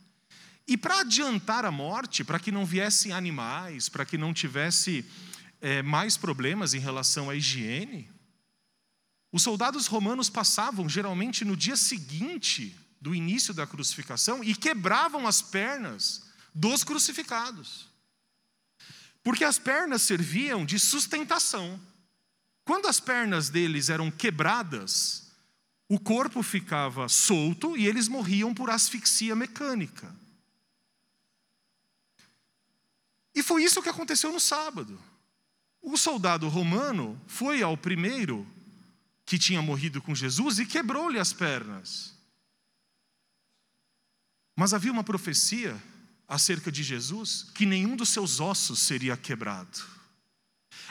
E 0.66 0.76
para 0.76 1.00
adiantar 1.00 1.64
a 1.64 1.70
morte, 1.70 2.24
para 2.24 2.38
que 2.38 2.50
não 2.50 2.64
viessem 2.64 3.12
animais, 3.12 3.88
para 3.88 4.04
que 4.06 4.16
não 4.16 4.32
tivesse 4.32 5.04
é, 5.60 5.82
mais 5.82 6.16
problemas 6.16 6.72
em 6.72 6.78
relação 6.78 7.28
à 7.28 7.34
higiene, 7.34 8.10
os 9.30 9.42
soldados 9.42 9.86
romanos 9.86 10.30
passavam 10.30 10.88
geralmente 10.88 11.44
no 11.44 11.56
dia 11.56 11.76
seguinte 11.76 12.78
do 13.00 13.14
início 13.14 13.52
da 13.52 13.66
crucificação 13.66 14.42
e 14.42 14.54
quebravam 14.54 15.26
as 15.26 15.42
pernas 15.42 16.22
dos 16.54 16.84
crucificados. 16.84 17.88
Porque 19.22 19.44
as 19.44 19.58
pernas 19.58 20.02
serviam 20.02 20.64
de 20.64 20.78
sustentação. 20.78 21.80
Quando 22.64 22.86
as 22.86 23.00
pernas 23.00 23.50
deles 23.50 23.90
eram 23.90 24.10
quebradas, 24.10 25.30
o 25.88 25.98
corpo 25.98 26.42
ficava 26.42 27.08
solto 27.08 27.76
e 27.76 27.86
eles 27.86 28.08
morriam 28.08 28.54
por 28.54 28.70
asfixia 28.70 29.34
mecânica. 29.34 30.14
E 33.34 33.42
foi 33.42 33.64
isso 33.64 33.82
que 33.82 33.88
aconteceu 33.88 34.32
no 34.32 34.40
sábado. 34.40 35.00
O 35.82 35.96
soldado 35.96 36.48
romano 36.48 37.20
foi 37.26 37.62
ao 37.62 37.76
primeiro 37.76 38.46
que 39.26 39.38
tinha 39.38 39.60
morrido 39.60 40.00
com 40.00 40.14
Jesus 40.14 40.58
e 40.58 40.66
quebrou-lhe 40.66 41.18
as 41.18 41.32
pernas. 41.32 42.14
Mas 44.56 44.72
havia 44.72 44.92
uma 44.92 45.04
profecia 45.04 45.80
acerca 46.28 46.70
de 46.70 46.82
Jesus 46.82 47.46
que 47.54 47.66
nenhum 47.66 47.96
dos 47.96 48.10
seus 48.10 48.40
ossos 48.40 48.78
seria 48.80 49.16
quebrado. 49.16 49.82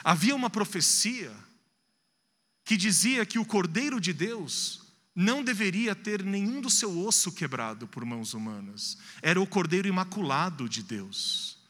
Havia 0.02 0.34
uma 0.34 0.50
profecia 0.50 1.34
que 2.64 2.76
dizia 2.76 3.24
que 3.26 3.38
o 3.38 3.44
Cordeiro 3.44 4.00
de 4.00 4.12
Deus 4.12 4.82
não 5.14 5.44
deveria 5.44 5.94
ter 5.94 6.22
nenhum 6.22 6.60
do 6.60 6.68
seu 6.68 6.98
osso 6.98 7.30
quebrado 7.32 7.86
por 7.86 8.04
mãos 8.04 8.34
humanas. 8.34 8.98
Era 9.22 9.40
o 9.40 9.46
Cordeiro 9.46 9.86
imaculado 9.86 10.68
de 10.68 10.82
Deus. 10.82 11.63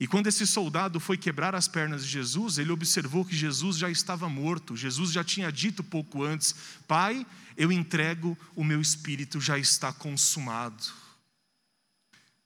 E 0.00 0.06
quando 0.06 0.28
esse 0.28 0.46
soldado 0.46 0.98
foi 0.98 1.18
quebrar 1.18 1.54
as 1.54 1.68
pernas 1.68 2.02
de 2.02 2.10
Jesus, 2.10 2.56
ele 2.56 2.72
observou 2.72 3.22
que 3.22 3.36
Jesus 3.36 3.76
já 3.76 3.90
estava 3.90 4.30
morto. 4.30 4.74
Jesus 4.74 5.12
já 5.12 5.22
tinha 5.22 5.52
dito 5.52 5.84
pouco 5.84 6.24
antes: 6.24 6.54
Pai, 6.88 7.26
eu 7.54 7.70
entrego 7.70 8.36
o 8.56 8.64
meu 8.64 8.80
espírito, 8.80 9.38
já 9.38 9.58
está 9.58 9.92
consumado. 9.92 10.82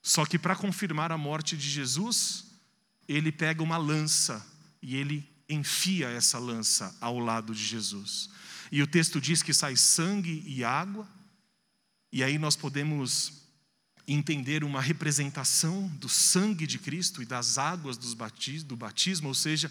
Só 0.02 0.26
que 0.26 0.36
para 0.36 0.56
confirmar 0.56 1.12
a 1.12 1.16
morte 1.16 1.56
de 1.56 1.70
Jesus, 1.70 2.44
ele 3.06 3.30
pega 3.30 3.62
uma 3.62 3.76
lança 3.76 4.44
e 4.82 4.96
ele 4.96 5.26
enfia 5.48 6.08
essa 6.08 6.40
lança 6.40 6.96
ao 7.00 7.20
lado 7.20 7.54
de 7.54 7.64
Jesus. 7.64 8.28
E 8.72 8.82
o 8.82 8.86
texto 8.86 9.20
diz 9.20 9.44
que 9.44 9.54
sai 9.54 9.76
sangue 9.76 10.42
e 10.44 10.64
água, 10.64 11.06
e 12.10 12.24
aí 12.24 12.36
nós 12.36 12.56
podemos 12.56 13.43
entender 14.06 14.64
uma 14.64 14.80
representação 14.80 15.88
do 15.96 16.08
sangue 16.08 16.66
de 16.66 16.78
Cristo 16.78 17.22
e 17.22 17.26
das 17.26 17.58
águas 17.58 17.96
do 17.96 18.76
batismo, 18.76 19.28
ou 19.28 19.34
seja, 19.34 19.70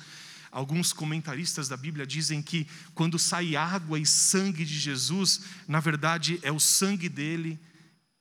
alguns 0.51 0.93
comentaristas 0.93 1.67
da 1.67 1.77
Bíblia 1.77 2.05
dizem 2.05 2.41
que 2.41 2.67
quando 2.93 3.19
sai 3.19 3.55
água 3.55 3.99
e 3.99 4.05
sangue 4.05 4.65
de 4.65 4.77
Jesus, 4.77 5.41
na 5.67 5.79
verdade 5.79 6.39
é 6.41 6.51
o 6.51 6.59
sangue 6.59 7.09
dele 7.09 7.59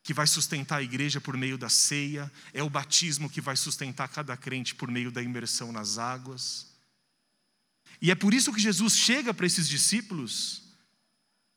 que 0.02 0.12
vai 0.12 0.26
sustentar 0.26 0.78
a 0.78 0.82
igreja 0.82 1.20
por 1.20 1.36
meio 1.36 1.56
da 1.56 1.68
ceia, 1.68 2.30
é 2.52 2.62
o 2.62 2.70
batismo 2.70 3.30
que 3.30 3.40
vai 3.40 3.56
sustentar 3.56 4.08
cada 4.08 4.36
crente 4.36 4.74
por 4.74 4.90
meio 4.90 5.12
da 5.12 5.22
imersão 5.22 5.70
nas 5.70 5.96
águas. 5.96 6.66
E 8.00 8.10
é 8.10 8.14
por 8.14 8.34
isso 8.34 8.52
que 8.52 8.60
Jesus 8.60 8.96
chega 8.96 9.32
para 9.32 9.46
esses 9.46 9.68
discípulos 9.68 10.71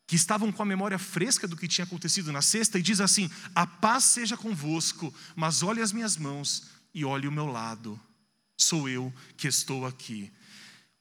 que 0.07 0.15
estavam 0.15 0.51
com 0.51 0.61
a 0.61 0.65
memória 0.65 0.99
fresca 0.99 1.47
do 1.47 1.57
que 1.57 1.67
tinha 1.67 1.85
acontecido 1.85 2.31
na 2.31 2.41
sexta, 2.41 2.77
e 2.77 2.81
diz 2.81 3.01
assim: 3.01 3.29
A 3.53 3.65
paz 3.65 4.03
seja 4.05 4.37
convosco, 4.37 5.13
mas 5.35 5.63
olhe 5.63 5.81
as 5.81 5.91
minhas 5.91 6.17
mãos 6.17 6.63
e 6.93 7.03
olhe 7.03 7.27
o 7.27 7.31
meu 7.31 7.47
lado, 7.47 7.99
sou 8.57 8.87
eu 8.87 9.13
que 9.35 9.47
estou 9.47 9.85
aqui. 9.85 10.31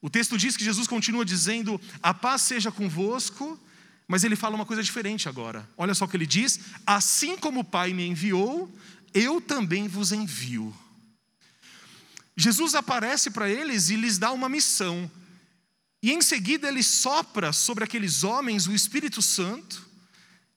O 0.00 0.10
texto 0.10 0.36
diz 0.36 0.56
que 0.56 0.64
Jesus 0.64 0.86
continua 0.86 1.24
dizendo: 1.24 1.80
A 2.02 2.12
paz 2.12 2.42
seja 2.42 2.72
convosco, 2.72 3.58
mas 4.06 4.24
ele 4.24 4.36
fala 4.36 4.54
uma 4.54 4.66
coisa 4.66 4.82
diferente 4.82 5.28
agora. 5.28 5.68
Olha 5.76 5.94
só 5.94 6.04
o 6.04 6.08
que 6.08 6.16
ele 6.16 6.26
diz: 6.26 6.60
Assim 6.86 7.36
como 7.36 7.60
o 7.60 7.64
Pai 7.64 7.92
me 7.92 8.06
enviou, 8.06 8.70
eu 9.12 9.40
também 9.40 9.88
vos 9.88 10.12
envio. 10.12 10.74
Jesus 12.36 12.74
aparece 12.74 13.30
para 13.30 13.48
eles 13.48 13.90
e 13.90 13.96
lhes 13.96 14.18
dá 14.18 14.32
uma 14.32 14.48
missão. 14.48 15.10
E 16.04 16.12
em 16.12 16.20
seguida 16.20 16.68
ele 16.68 16.82
sopra 16.82 17.50
sobre 17.50 17.82
aqueles 17.82 18.24
homens 18.24 18.66
o 18.66 18.74
Espírito 18.74 19.22
Santo 19.22 19.88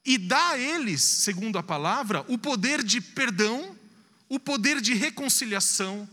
e 0.05 0.17
dá 0.17 0.49
a 0.49 0.59
eles, 0.59 1.01
segundo 1.01 1.57
a 1.57 1.63
palavra, 1.63 2.25
o 2.27 2.37
poder 2.37 2.83
de 2.83 2.99
perdão, 2.99 3.73
o 4.27 4.41
poder 4.41 4.81
de 4.81 4.93
reconciliação. 4.93 6.05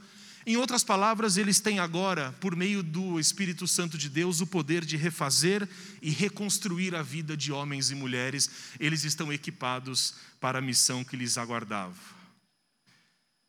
Em 0.46 0.56
outras 0.56 0.84
palavras, 0.84 1.36
eles 1.36 1.58
têm 1.58 1.80
agora, 1.80 2.32
por 2.40 2.54
meio 2.54 2.80
do 2.80 3.18
Espírito 3.18 3.66
Santo 3.66 3.98
de 3.98 4.08
Deus, 4.08 4.40
o 4.40 4.46
poder 4.46 4.84
de 4.84 4.96
refazer 4.96 5.68
e 6.00 6.10
reconstruir 6.10 6.94
a 6.94 7.02
vida 7.02 7.36
de 7.36 7.50
homens 7.50 7.90
e 7.90 7.96
mulheres. 7.96 8.48
Eles 8.78 9.02
estão 9.02 9.32
equipados 9.32 10.14
para 10.40 10.60
a 10.60 10.62
missão 10.62 11.02
que 11.02 11.16
lhes 11.16 11.36
aguardava. 11.36 11.98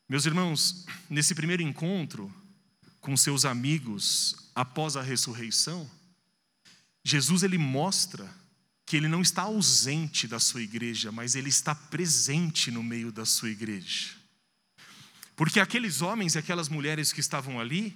Meus 0.10 0.26
irmãos, 0.26 0.84
nesse 1.08 1.36
primeiro 1.36 1.62
encontro 1.62 2.34
com 3.06 3.16
seus 3.16 3.46
amigos 3.46 4.50
após 4.56 4.98
a 4.98 5.02
ressurreição, 5.04 5.88
Jesus 7.04 7.44
ele 7.44 7.56
mostra 7.56 8.28
que 8.84 8.98
ele 8.98 9.08
não 9.08 9.22
está 9.22 9.44
ausente 9.44 10.28
da 10.28 10.40
sua 10.40 10.64
igreja, 10.64 11.12
mas 11.12 11.36
ele 11.36 11.50
está 11.50 11.76
presente 11.76 12.72
no 12.72 12.82
meio 12.82 13.12
da 13.12 13.24
sua 13.24 13.52
igreja. 13.52 14.10
Porque 15.36 15.60
aqueles 15.60 16.02
homens 16.02 16.34
e 16.34 16.40
aquelas 16.40 16.68
mulheres 16.68 17.14
que 17.14 17.20
estavam 17.20 17.60
ali 17.60 17.96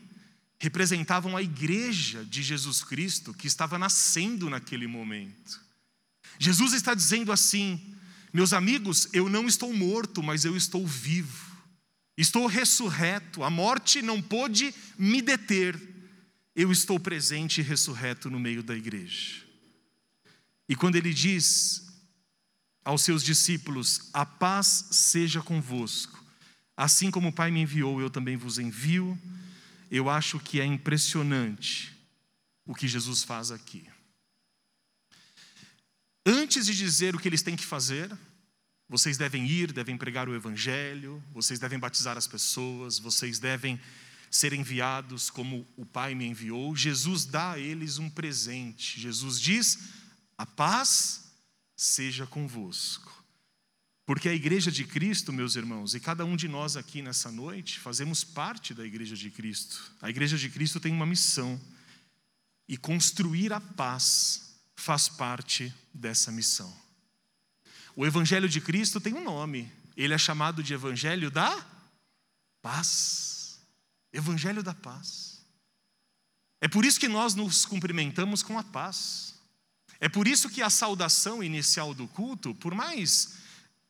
representavam 0.60 1.36
a 1.36 1.42
igreja 1.42 2.24
de 2.24 2.44
Jesus 2.44 2.84
Cristo 2.84 3.34
que 3.34 3.48
estava 3.48 3.80
nascendo 3.80 4.48
naquele 4.48 4.86
momento. 4.86 5.60
Jesus 6.38 6.72
está 6.74 6.94
dizendo 6.94 7.32
assim: 7.32 7.96
meus 8.32 8.54
amigos, 8.54 9.08
eu 9.12 9.28
não 9.28 9.48
estou 9.48 9.74
morto, 9.74 10.22
mas 10.22 10.46
eu 10.46 10.56
estou 10.56 10.86
vivo. 10.86 11.49
Estou 12.20 12.46
ressurreto, 12.46 13.44
a 13.44 13.50
morte 13.50 14.02
não 14.02 14.22
pôde 14.22 14.76
me 14.98 15.22
deter 15.22 15.90
eu 16.62 16.74
estou 16.74 17.00
presente 17.00 17.62
e 17.62 17.64
ressurreto 17.64 18.30
no 18.30 18.38
meio 18.38 18.62
da 18.62 18.76
igreja. 18.76 19.46
E 20.68 20.76
quando 20.76 20.98
ele 20.98 21.14
diz 21.14 21.88
aos 22.84 23.02
seus 23.02 23.24
discípulos: 23.24 24.10
A 24.12 24.26
paz 24.26 24.90
seja 24.92 25.42
convosco, 25.42 26.22
assim 26.76 27.10
como 27.10 27.30
o 27.30 27.34
Pai 27.34 27.50
me 27.50 27.62
enviou, 27.62 28.02
eu 28.02 28.10
também 28.10 28.36
vos 28.36 28.60
envio, 28.60 29.18
eu 29.90 30.10
acho 30.10 30.38
que 30.38 30.60
é 30.60 30.66
impressionante 30.66 31.96
o 32.66 32.76
que 32.76 32.90
Jesus 32.90 33.24
faz 33.24 33.52
aqui. 33.52 33.88
Antes 36.26 36.66
de 36.66 36.76
dizer 36.76 37.16
o 37.16 37.20
que 37.20 37.30
eles 37.30 37.42
têm 37.42 37.56
que 37.56 37.66
fazer, 37.66 38.12
vocês 38.90 39.18
devem 39.18 39.46
ir, 39.46 39.72
devem 39.72 39.96
pregar 39.96 40.28
o 40.28 40.36
Evangelho, 40.36 41.24
vocês 41.32 41.60
devem 41.60 41.78
batizar 41.78 42.18
as 42.18 42.26
pessoas, 42.26 42.98
vocês 42.98 43.38
devem 43.38 43.80
ser 44.32 44.52
enviados 44.52 45.30
como 45.30 45.68
o 45.78 45.86
Pai 45.86 46.16
me 46.16 46.26
enviou, 46.26 46.76
Jesus 46.76 47.24
dá 47.26 47.52
a 47.52 47.60
eles 47.60 48.00
um 48.00 48.10
presente. 48.10 49.00
Jesus 49.00 49.40
diz: 49.40 49.80
A 50.38 50.46
paz 50.46 51.32
seja 51.76 52.26
convosco. 52.26 53.18
Porque 54.06 54.28
a 54.28 54.34
igreja 54.34 54.72
de 54.72 54.86
Cristo, 54.86 55.32
meus 55.32 55.56
irmãos, 55.56 55.94
e 55.94 56.00
cada 56.00 56.26
um 56.26 56.36
de 56.36 56.48
nós 56.48 56.76
aqui 56.76 57.00
nessa 57.00 57.32
noite, 57.32 57.78
fazemos 57.78 58.24
parte 58.24 58.74
da 58.74 58.84
igreja 58.84 59.16
de 59.16 59.30
Cristo. 59.30 59.94
A 60.02 60.10
igreja 60.10 60.36
de 60.36 60.50
Cristo 60.50 60.80
tem 60.80 60.92
uma 60.92 61.06
missão, 61.06 61.62
e 62.68 62.76
construir 62.76 63.54
a 63.54 63.62
paz 63.62 64.56
faz 64.76 65.08
parte 65.10 65.74
dessa 65.94 66.32
missão. 66.32 66.89
O 67.96 68.06
evangelho 68.06 68.48
de 68.48 68.62
Cristo 68.62 69.00
tem 69.00 69.14
um 69.14 69.24
nome, 69.24 69.72
ele 69.96 70.14
é 70.14 70.18
chamado 70.18 70.64
de 70.64 70.74
evangelho 70.74 71.30
da 71.30 71.66
paz. 72.62 73.60
Evangelho 74.12 74.64
da 74.64 74.74
paz. 74.74 75.46
É 76.62 76.68
por 76.68 76.86
isso 76.86 77.00
que 77.00 77.08
nós 77.08 77.36
nos 77.36 77.66
cumprimentamos 77.66 78.44
com 78.44 78.58
a 78.58 78.64
paz. 78.64 79.36
É 80.00 80.08
por 80.08 80.28
isso 80.28 80.50
que 80.50 80.62
a 80.62 80.70
saudação 80.70 81.44
inicial 81.44 81.94
do 81.94 82.08
culto, 82.08 82.56
por 82.56 82.74
mais 82.74 83.38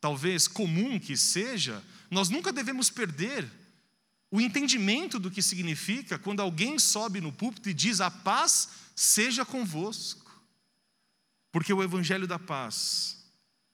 talvez 0.01 0.47
comum 0.47 0.99
que 0.99 1.15
seja, 1.15 1.83
nós 2.09 2.29
nunca 2.29 2.51
devemos 2.51 2.89
perder 2.89 3.49
o 4.31 4.39
entendimento 4.39 5.19
do 5.19 5.31
que 5.31 5.41
significa 5.41 6.17
quando 6.17 6.41
alguém 6.41 6.77
sobe 6.77 7.19
no 7.19 7.31
púlpito 7.31 7.69
e 7.69 7.73
diz: 7.73 8.01
A 8.01 8.11
paz 8.11 8.69
seja 8.95 9.45
convosco. 9.45 10.29
Porque 11.51 11.73
o 11.73 11.81
Evangelho 11.81 12.27
da 12.27 12.37
paz, 12.37 13.18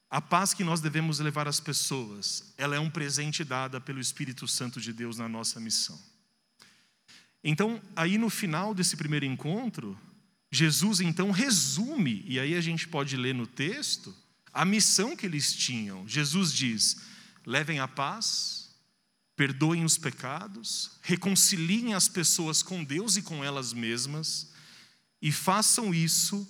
a 0.09 0.21
paz 0.21 0.53
que 0.53 0.63
nós 0.63 0.81
devemos 0.81 1.19
levar 1.19 1.47
às 1.47 1.59
pessoas, 1.59 2.53
ela 2.57 2.75
é 2.75 2.79
um 2.79 2.89
presente 2.89 3.43
dada 3.43 3.81
pelo 3.81 3.99
Espírito 3.99 4.47
Santo 4.47 4.79
de 4.79 4.93
Deus 4.93 5.17
na 5.17 5.27
nossa 5.27 5.59
missão. 5.59 5.99
Então, 7.43 7.81
aí 7.95 8.17
no 8.17 8.29
final 8.29 8.73
desse 8.73 8.97
primeiro 8.97 9.25
encontro, 9.25 9.99
Jesus 10.51 10.99
então 11.01 11.31
resume, 11.31 12.23
e 12.25 12.39
aí 12.39 12.55
a 12.55 12.61
gente 12.61 12.87
pode 12.87 13.17
ler 13.17 13.35
no 13.35 13.45
texto, 13.45 14.15
a 14.53 14.63
missão 14.63 15.15
que 15.15 15.25
eles 15.25 15.53
tinham. 15.53 16.07
Jesus 16.07 16.53
diz: 16.53 16.97
levem 17.45 17.79
a 17.79 17.87
paz, 17.87 18.73
perdoem 19.35 19.83
os 19.83 19.97
pecados, 19.97 20.91
reconciliem 21.01 21.93
as 21.93 22.07
pessoas 22.07 22.63
com 22.63 22.83
Deus 22.83 23.17
e 23.17 23.21
com 23.21 23.43
elas 23.43 23.73
mesmas, 23.73 24.51
e 25.21 25.31
façam 25.31 25.93
isso 25.93 26.47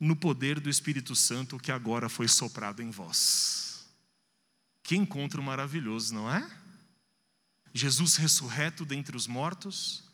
no 0.00 0.14
poder 0.14 0.60
do 0.60 0.70
Espírito 0.70 1.14
Santo 1.14 1.58
que 1.58 1.72
agora 1.72 2.08
foi 2.08 2.28
soprado 2.28 2.82
em 2.82 2.90
vós. 2.90 3.86
Que 4.82 4.96
encontro 4.96 5.42
maravilhoso, 5.42 6.14
não 6.14 6.32
é? 6.32 6.48
Jesus 7.74 8.16
ressurreto 8.16 8.84
dentre 8.84 9.16
os 9.16 9.26
mortos, 9.26 10.04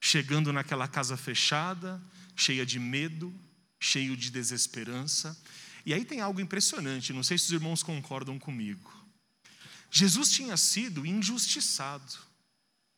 chegando 0.00 0.52
naquela 0.52 0.88
casa 0.88 1.16
fechada, 1.16 2.02
cheia 2.34 2.64
de 2.64 2.78
medo, 2.78 3.32
cheio 3.78 4.16
de 4.16 4.30
desesperança. 4.30 5.36
E 5.84 5.92
aí 5.92 6.04
tem 6.04 6.20
algo 6.20 6.40
impressionante, 6.40 7.12
não 7.12 7.22
sei 7.22 7.36
se 7.36 7.46
os 7.46 7.52
irmãos 7.52 7.82
concordam 7.82 8.38
comigo. 8.38 8.90
Jesus 9.90 10.30
tinha 10.30 10.56
sido 10.56 11.04
injustiçado. 11.04 12.18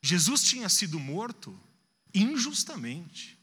Jesus 0.00 0.44
tinha 0.44 0.68
sido 0.68 1.00
morto 1.00 1.58
injustamente. 2.14 3.36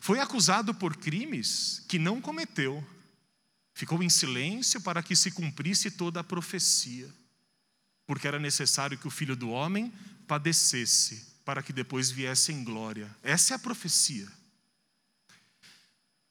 Foi 0.00 0.18
acusado 0.18 0.74
por 0.74 0.96
crimes 0.96 1.84
que 1.86 1.98
não 1.98 2.22
cometeu. 2.22 2.84
Ficou 3.74 4.02
em 4.02 4.08
silêncio 4.08 4.80
para 4.80 5.02
que 5.02 5.14
se 5.14 5.30
cumprisse 5.30 5.90
toda 5.90 6.20
a 6.20 6.24
profecia, 6.24 7.08
porque 8.06 8.26
era 8.26 8.38
necessário 8.38 8.98
que 8.98 9.06
o 9.06 9.10
filho 9.10 9.36
do 9.36 9.50
homem 9.50 9.92
padecesse 10.26 11.30
para 11.44 11.62
que 11.62 11.72
depois 11.72 12.10
viesse 12.10 12.50
em 12.50 12.64
glória. 12.64 13.14
Essa 13.22 13.54
é 13.54 13.56
a 13.56 13.58
profecia. 13.58 14.26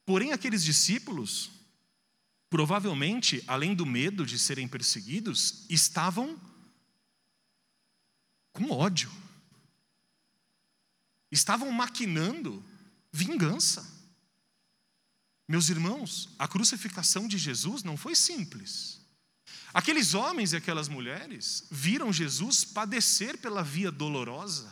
Porém, 0.05 0.31
aqueles 0.31 0.63
discípulos, 0.63 1.51
provavelmente, 2.49 3.43
além 3.45 3.75
do 3.75 3.85
medo 3.85 4.25
de 4.25 4.39
serem 4.39 4.67
perseguidos, 4.67 5.65
estavam 5.69 6.39
com 8.51 8.71
ódio. 8.71 9.11
estavam 11.31 11.71
maquinando 11.71 12.63
vingança. 13.11 13.85
Meus 15.47 15.69
irmãos, 15.69 16.29
a 16.37 16.47
crucificação 16.47 17.27
de 17.27 17.37
Jesus 17.37 17.83
não 17.83 17.97
foi 17.97 18.15
simples. 18.15 18.99
Aqueles 19.73 20.13
homens 20.13 20.53
e 20.53 20.57
aquelas 20.57 20.87
mulheres 20.87 21.67
viram 21.71 22.13
Jesus 22.13 22.63
padecer 22.63 23.37
pela 23.37 23.63
via 23.63 23.91
dolorosa. 23.91 24.71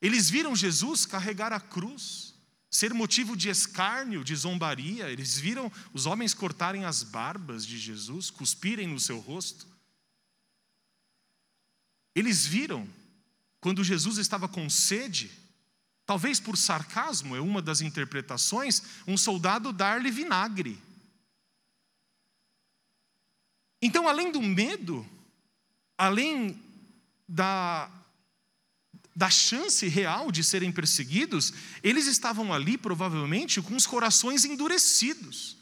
Eles 0.00 0.30
viram 0.30 0.56
Jesus 0.56 1.04
carregar 1.04 1.52
a 1.52 1.60
cruz, 1.60 2.34
ser 2.70 2.94
motivo 2.94 3.36
de 3.36 3.50
escárnio, 3.50 4.24
de 4.24 4.34
zombaria. 4.34 5.10
Eles 5.10 5.38
viram 5.38 5.70
os 5.92 6.06
homens 6.06 6.32
cortarem 6.32 6.84
as 6.84 7.02
barbas 7.02 7.66
de 7.66 7.78
Jesus, 7.78 8.30
cuspirem 8.30 8.86
no 8.86 8.98
seu 8.98 9.18
rosto. 9.18 9.66
Eles 12.14 12.46
viram 12.46 12.88
quando 13.60 13.84
Jesus 13.84 14.16
estava 14.16 14.48
com 14.48 14.70
sede, 14.70 15.30
talvez 16.10 16.40
por 16.40 16.56
sarcasmo, 16.56 17.36
é 17.36 17.40
uma 17.40 17.62
das 17.62 17.80
interpretações, 17.80 18.82
um 19.06 19.16
soldado 19.16 19.72
dar-lhe 19.72 20.10
vinagre. 20.10 20.76
Então, 23.80 24.08
além 24.08 24.32
do 24.32 24.42
medo, 24.42 25.08
além 25.96 26.60
da, 27.28 27.88
da 29.14 29.30
chance 29.30 29.86
real 29.86 30.32
de 30.32 30.42
serem 30.42 30.72
perseguidos, 30.72 31.52
eles 31.80 32.08
estavam 32.08 32.52
ali 32.52 32.76
provavelmente 32.76 33.62
com 33.62 33.76
os 33.76 33.86
corações 33.86 34.44
endurecidos, 34.44 35.58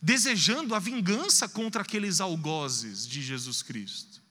desejando 0.00 0.74
a 0.74 0.78
vingança 0.78 1.46
contra 1.46 1.82
aqueles 1.82 2.22
algozes 2.22 3.06
de 3.06 3.20
Jesus 3.20 3.62
Cristo. 3.62 4.22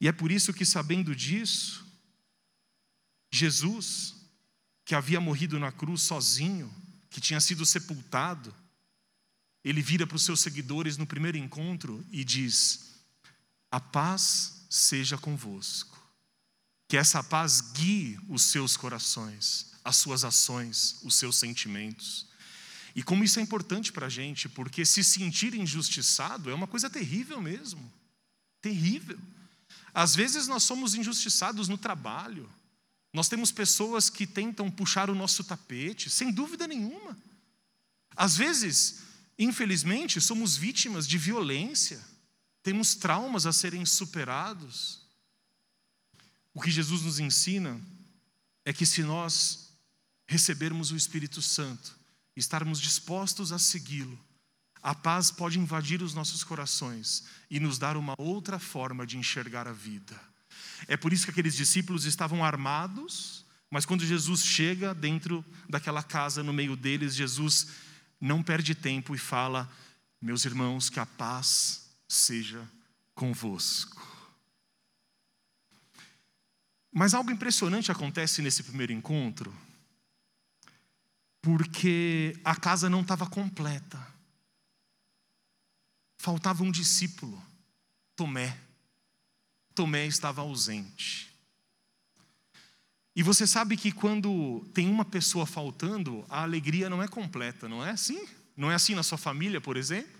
E 0.00 0.08
é 0.08 0.12
por 0.12 0.32
isso 0.32 0.52
que, 0.52 0.66
sabendo 0.66 1.14
disso, 1.14 1.86
Jesus, 3.32 4.23
que 4.84 4.94
havia 4.94 5.20
morrido 5.20 5.58
na 5.58 5.72
cruz 5.72 6.02
sozinho, 6.02 6.72
que 7.10 7.20
tinha 7.20 7.40
sido 7.40 7.64
sepultado, 7.64 8.54
ele 9.64 9.80
vira 9.80 10.06
para 10.06 10.16
os 10.16 10.24
seus 10.24 10.40
seguidores 10.40 10.96
no 10.96 11.06
primeiro 11.06 11.38
encontro 11.38 12.04
e 12.10 12.22
diz: 12.22 12.96
A 13.70 13.80
paz 13.80 14.66
seja 14.68 15.16
convosco. 15.16 16.02
Que 16.86 16.98
essa 16.98 17.24
paz 17.24 17.60
guie 17.60 18.18
os 18.28 18.42
seus 18.42 18.76
corações, 18.76 19.72
as 19.82 19.96
suas 19.96 20.22
ações, 20.22 21.00
os 21.02 21.14
seus 21.14 21.36
sentimentos. 21.36 22.26
E 22.94 23.02
como 23.02 23.24
isso 23.24 23.40
é 23.40 23.42
importante 23.42 23.92
para 23.92 24.06
a 24.06 24.10
gente, 24.10 24.48
porque 24.48 24.84
se 24.84 25.02
sentir 25.02 25.54
injustiçado 25.54 26.50
é 26.50 26.54
uma 26.54 26.66
coisa 26.66 26.90
terrível 26.90 27.40
mesmo. 27.40 27.92
Terrível. 28.60 29.18
Às 29.92 30.14
vezes 30.14 30.46
nós 30.46 30.62
somos 30.62 30.94
injustiçados 30.94 31.68
no 31.68 31.78
trabalho, 31.78 32.48
nós 33.14 33.28
temos 33.28 33.50
pessoas 33.50 34.10
que 34.10 34.26
tentam 34.26 34.70
puxar 34.70 35.08
o 35.08 35.14
nosso 35.14 35.42
tapete, 35.42 36.10
sem 36.10 36.30
dúvida 36.30 36.66
nenhuma. 36.68 37.16
Às 38.14 38.36
vezes 38.36 39.04
Infelizmente, 39.38 40.20
somos 40.20 40.56
vítimas 40.56 41.06
de 41.06 41.18
violência, 41.18 42.00
temos 42.62 42.94
traumas 42.94 43.46
a 43.46 43.52
serem 43.52 43.84
superados. 43.84 45.00
O 46.52 46.60
que 46.60 46.70
Jesus 46.70 47.02
nos 47.02 47.18
ensina 47.18 47.80
é 48.64 48.72
que 48.72 48.86
se 48.86 49.02
nós 49.02 49.72
recebermos 50.26 50.92
o 50.92 50.96
Espírito 50.96 51.42
Santo, 51.42 51.98
estarmos 52.36 52.80
dispostos 52.80 53.52
a 53.52 53.58
segui-lo, 53.58 54.18
a 54.80 54.94
paz 54.94 55.30
pode 55.30 55.58
invadir 55.58 56.00
os 56.02 56.14
nossos 56.14 56.44
corações 56.44 57.24
e 57.50 57.58
nos 57.58 57.78
dar 57.78 57.96
uma 57.96 58.14
outra 58.18 58.58
forma 58.58 59.06
de 59.06 59.18
enxergar 59.18 59.66
a 59.66 59.72
vida. 59.72 60.18
É 60.86 60.96
por 60.96 61.12
isso 61.12 61.24
que 61.24 61.30
aqueles 61.30 61.54
discípulos 61.54 62.04
estavam 62.04 62.44
armados, 62.44 63.44
mas 63.70 63.84
quando 63.84 64.06
Jesus 64.06 64.44
chega 64.44 64.94
dentro 64.94 65.44
daquela 65.68 66.02
casa, 66.02 66.42
no 66.42 66.52
meio 66.52 66.76
deles, 66.76 67.14
Jesus 67.14 67.68
não 68.20 68.42
perde 68.42 68.74
tempo 68.74 69.14
e 69.14 69.18
fala: 69.18 69.70
Meus 70.20 70.44
irmãos, 70.44 70.88
que 70.88 71.00
a 71.00 71.06
paz 71.06 71.90
seja 72.08 72.68
convosco. 73.14 74.00
Mas 76.92 77.12
algo 77.12 77.30
impressionante 77.30 77.90
acontece 77.90 78.40
nesse 78.40 78.62
primeiro 78.62 78.92
encontro, 78.92 79.52
porque 81.42 82.38
a 82.44 82.54
casa 82.54 82.88
não 82.88 83.00
estava 83.00 83.26
completa. 83.26 84.14
Faltava 86.16 86.62
um 86.62 86.70
discípulo, 86.70 87.42
Tomé. 88.14 88.63
Tomé 89.74 90.06
estava 90.06 90.42
ausente. 90.42 91.32
E 93.16 93.22
você 93.22 93.46
sabe 93.46 93.76
que 93.76 93.92
quando 93.92 94.64
tem 94.74 94.88
uma 94.88 95.04
pessoa 95.04 95.46
faltando, 95.46 96.24
a 96.28 96.42
alegria 96.42 96.90
não 96.90 97.02
é 97.02 97.06
completa, 97.06 97.68
não 97.68 97.84
é 97.84 97.90
assim? 97.90 98.26
Não 98.56 98.70
é 98.70 98.74
assim 98.74 98.94
na 98.94 99.02
sua 99.02 99.18
família, 99.18 99.60
por 99.60 99.76
exemplo? 99.76 100.10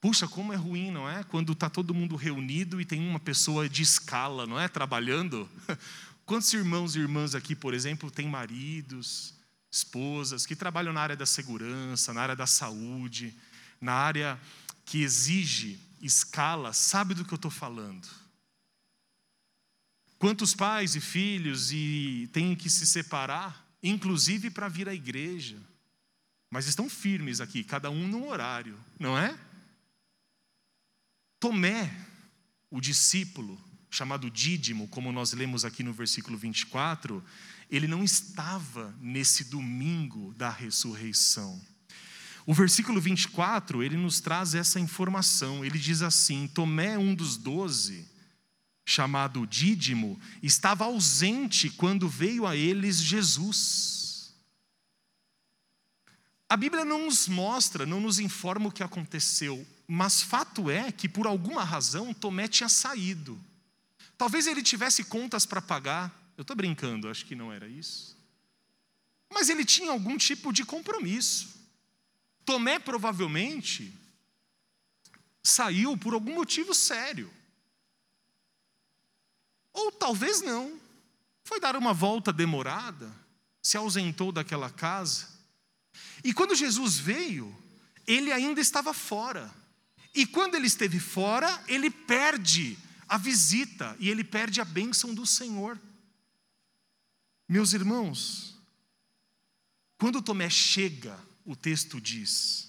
Puxa, 0.00 0.28
como 0.28 0.52
é 0.52 0.56
ruim, 0.56 0.90
não 0.90 1.08
é? 1.08 1.24
Quando 1.24 1.52
está 1.52 1.68
todo 1.68 1.94
mundo 1.94 2.16
reunido 2.16 2.80
e 2.80 2.84
tem 2.84 3.00
uma 3.00 3.18
pessoa 3.18 3.68
de 3.68 3.82
escala, 3.82 4.46
não 4.46 4.58
é? 4.58 4.68
Trabalhando. 4.68 5.48
Quantos 6.24 6.52
irmãos 6.52 6.94
e 6.94 7.00
irmãs 7.00 7.34
aqui, 7.34 7.54
por 7.54 7.74
exemplo, 7.74 8.10
têm 8.10 8.28
maridos, 8.28 9.34
esposas, 9.70 10.46
que 10.46 10.54
trabalham 10.54 10.92
na 10.92 11.00
área 11.00 11.16
da 11.16 11.26
segurança, 11.26 12.14
na 12.14 12.22
área 12.22 12.36
da 12.36 12.46
saúde, 12.46 13.34
na 13.80 13.92
área 13.92 14.40
que 14.84 15.02
exige 15.02 15.78
escala, 16.00 16.72
sabe 16.72 17.14
do 17.14 17.24
que 17.24 17.32
eu 17.32 17.36
estou 17.36 17.50
falando? 17.50 18.08
Quantos 20.18 20.54
pais 20.54 20.96
e 20.96 21.00
filhos 21.00 21.70
e 21.70 22.28
têm 22.32 22.56
que 22.56 22.68
se 22.68 22.86
separar, 22.86 23.66
inclusive 23.82 24.50
para 24.50 24.68
vir 24.68 24.88
à 24.88 24.94
igreja, 24.94 25.60
mas 26.50 26.66
estão 26.66 26.88
firmes 26.88 27.40
aqui, 27.40 27.62
cada 27.62 27.90
um 27.90 28.08
num 28.08 28.28
horário, 28.28 28.78
não 28.98 29.16
é? 29.16 29.38
Tomé, 31.38 31.94
o 32.70 32.80
discípulo, 32.80 33.58
chamado 33.90 34.30
Dídimo, 34.30 34.88
como 34.88 35.12
nós 35.12 35.32
lemos 35.32 35.64
aqui 35.64 35.82
no 35.82 35.92
versículo 35.92 36.36
24, 36.36 37.24
ele 37.70 37.86
não 37.86 38.02
estava 38.02 38.94
nesse 39.00 39.44
domingo 39.44 40.34
da 40.34 40.50
ressurreição. 40.50 41.60
O 42.48 42.54
versículo 42.54 42.98
24, 42.98 43.82
ele 43.82 43.98
nos 43.98 44.22
traz 44.22 44.54
essa 44.54 44.80
informação. 44.80 45.62
Ele 45.62 45.78
diz 45.78 46.00
assim: 46.00 46.48
Tomé, 46.48 46.96
um 46.96 47.14
dos 47.14 47.36
doze, 47.36 48.08
chamado 48.86 49.46
Dídimo, 49.46 50.18
estava 50.42 50.86
ausente 50.86 51.68
quando 51.68 52.08
veio 52.08 52.46
a 52.46 52.56
eles 52.56 52.96
Jesus. 53.02 54.32
A 56.48 56.56
Bíblia 56.56 56.86
não 56.86 57.04
nos 57.04 57.28
mostra, 57.28 57.84
não 57.84 58.00
nos 58.00 58.18
informa 58.18 58.68
o 58.68 58.72
que 58.72 58.82
aconteceu, 58.82 59.66
mas 59.86 60.22
fato 60.22 60.70
é 60.70 60.90
que 60.90 61.06
por 61.06 61.26
alguma 61.26 61.62
razão 61.62 62.14
Tomé 62.14 62.48
tinha 62.48 62.70
saído. 62.70 63.38
Talvez 64.16 64.46
ele 64.46 64.62
tivesse 64.62 65.04
contas 65.04 65.44
para 65.44 65.60
pagar, 65.60 66.32
eu 66.34 66.40
estou 66.40 66.56
brincando, 66.56 67.10
acho 67.10 67.26
que 67.26 67.34
não 67.34 67.52
era 67.52 67.68
isso. 67.68 68.16
Mas 69.30 69.50
ele 69.50 69.66
tinha 69.66 69.90
algum 69.90 70.16
tipo 70.16 70.50
de 70.50 70.64
compromisso. 70.64 71.57
Tomé 72.48 72.78
provavelmente 72.78 73.94
saiu 75.42 75.98
por 75.98 76.14
algum 76.14 76.34
motivo 76.34 76.74
sério. 76.74 77.30
Ou 79.70 79.92
talvez 79.92 80.40
não. 80.40 80.80
Foi 81.44 81.60
dar 81.60 81.76
uma 81.76 81.92
volta 81.92 82.32
demorada, 82.32 83.14
se 83.60 83.76
ausentou 83.76 84.32
daquela 84.32 84.70
casa. 84.70 85.28
E 86.24 86.32
quando 86.32 86.54
Jesus 86.54 86.96
veio, 86.96 87.54
ele 88.06 88.32
ainda 88.32 88.62
estava 88.62 88.94
fora. 88.94 89.54
E 90.14 90.24
quando 90.24 90.54
ele 90.54 90.68
esteve 90.68 90.98
fora, 90.98 91.62
ele 91.68 91.90
perde 91.90 92.78
a 93.06 93.18
visita 93.18 93.94
e 94.00 94.08
ele 94.08 94.24
perde 94.24 94.58
a 94.58 94.64
bênção 94.64 95.12
do 95.12 95.26
Senhor. 95.26 95.78
Meus 97.46 97.74
irmãos, 97.74 98.58
quando 99.98 100.22
Tomé 100.22 100.48
chega, 100.48 101.27
o 101.48 101.56
texto 101.56 101.98
diz: 101.98 102.68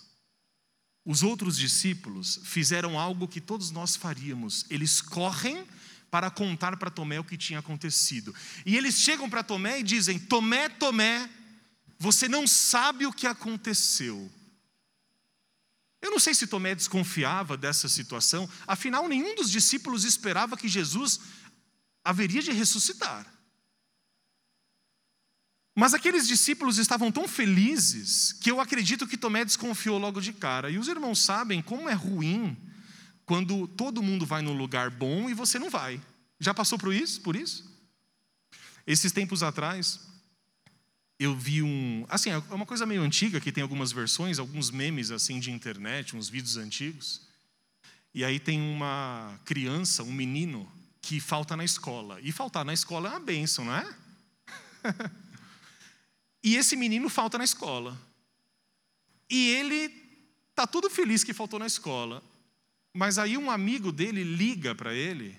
os 1.03 1.21
outros 1.21 1.57
discípulos 1.57 2.39
fizeram 2.45 2.97
algo 2.97 3.27
que 3.27 3.41
todos 3.41 3.71
nós 3.71 3.97
faríamos, 3.97 4.65
eles 4.69 5.01
correm 5.01 5.67
para 6.09 6.31
contar 6.31 6.77
para 6.77 6.89
Tomé 6.89 7.19
o 7.19 7.23
que 7.23 7.37
tinha 7.37 7.59
acontecido. 7.59 8.33
E 8.65 8.77
eles 8.77 8.95
chegam 8.95 9.29
para 9.29 9.43
Tomé 9.43 9.81
e 9.81 9.83
dizem: 9.83 10.17
Tomé, 10.17 10.69
Tomé, 10.69 11.29
você 11.99 12.29
não 12.29 12.47
sabe 12.47 13.05
o 13.05 13.11
que 13.11 13.27
aconteceu. 13.27 14.31
Eu 16.01 16.11
não 16.11 16.19
sei 16.19 16.33
se 16.33 16.47
Tomé 16.47 16.73
desconfiava 16.73 17.57
dessa 17.57 17.89
situação, 17.89 18.49
afinal, 18.65 19.09
nenhum 19.09 19.35
dos 19.35 19.51
discípulos 19.51 20.05
esperava 20.05 20.55
que 20.55 20.69
Jesus 20.69 21.19
haveria 22.01 22.41
de 22.41 22.53
ressuscitar. 22.53 23.27
Mas 25.79 25.93
aqueles 25.93 26.27
discípulos 26.27 26.77
estavam 26.77 27.09
tão 27.09 27.25
felizes 27.25 28.33
que 28.33 28.51
eu 28.51 28.59
acredito 28.59 29.07
que 29.07 29.15
Tomé 29.15 29.45
desconfiou 29.45 29.97
logo 29.97 30.19
de 30.19 30.33
cara. 30.33 30.69
E 30.69 30.77
os 30.77 30.89
irmãos 30.89 31.19
sabem 31.19 31.61
como 31.61 31.87
é 31.87 31.93
ruim 31.93 32.57
quando 33.23 33.65
todo 33.65 34.03
mundo 34.03 34.25
vai 34.25 34.41
num 34.41 34.57
lugar 34.57 34.89
bom 34.89 35.29
e 35.29 35.33
você 35.33 35.57
não 35.57 35.69
vai. 35.69 36.01
Já 36.37 36.53
passou 36.53 36.77
por 36.77 36.93
isso? 36.93 37.21
Por 37.21 37.33
isso? 37.33 37.63
Esses 38.85 39.13
tempos 39.13 39.41
atrás, 39.41 40.01
eu 41.17 41.33
vi 41.33 41.63
um. 41.63 42.05
Assim, 42.09 42.31
é 42.31 42.37
uma 42.51 42.65
coisa 42.65 42.85
meio 42.85 43.01
antiga, 43.01 43.39
que 43.39 43.49
tem 43.49 43.63
algumas 43.63 43.93
versões, 43.93 44.37
alguns 44.37 44.69
memes 44.71 45.11
assim 45.11 45.39
de 45.39 45.49
internet, 45.49 46.13
uns 46.13 46.27
vídeos 46.27 46.57
antigos. 46.57 47.21
E 48.13 48.25
aí 48.25 48.37
tem 48.37 48.59
uma 48.59 49.39
criança, 49.45 50.03
um 50.03 50.11
menino, 50.11 50.69
que 51.01 51.21
falta 51.21 51.55
na 51.55 51.63
escola. 51.63 52.19
E 52.19 52.33
faltar 52.33 52.65
na 52.65 52.73
escola 52.73 53.07
é 53.07 53.11
uma 53.13 53.21
bênção, 53.21 53.63
não 53.63 53.75
é? 53.77 53.95
e 56.43 56.55
esse 56.55 56.75
menino 56.75 57.09
falta 57.09 57.37
na 57.37 57.43
escola. 57.43 57.97
E 59.29 59.49
ele 59.49 59.89
tá 60.55 60.65
todo 60.65 60.89
feliz 60.89 61.23
que 61.23 61.33
faltou 61.33 61.59
na 61.59 61.67
escola. 61.67 62.23
Mas 62.93 63.17
aí 63.17 63.37
um 63.37 63.51
amigo 63.51 63.91
dele 63.91 64.23
liga 64.23 64.73
para 64.73 64.93
ele 64.93 65.37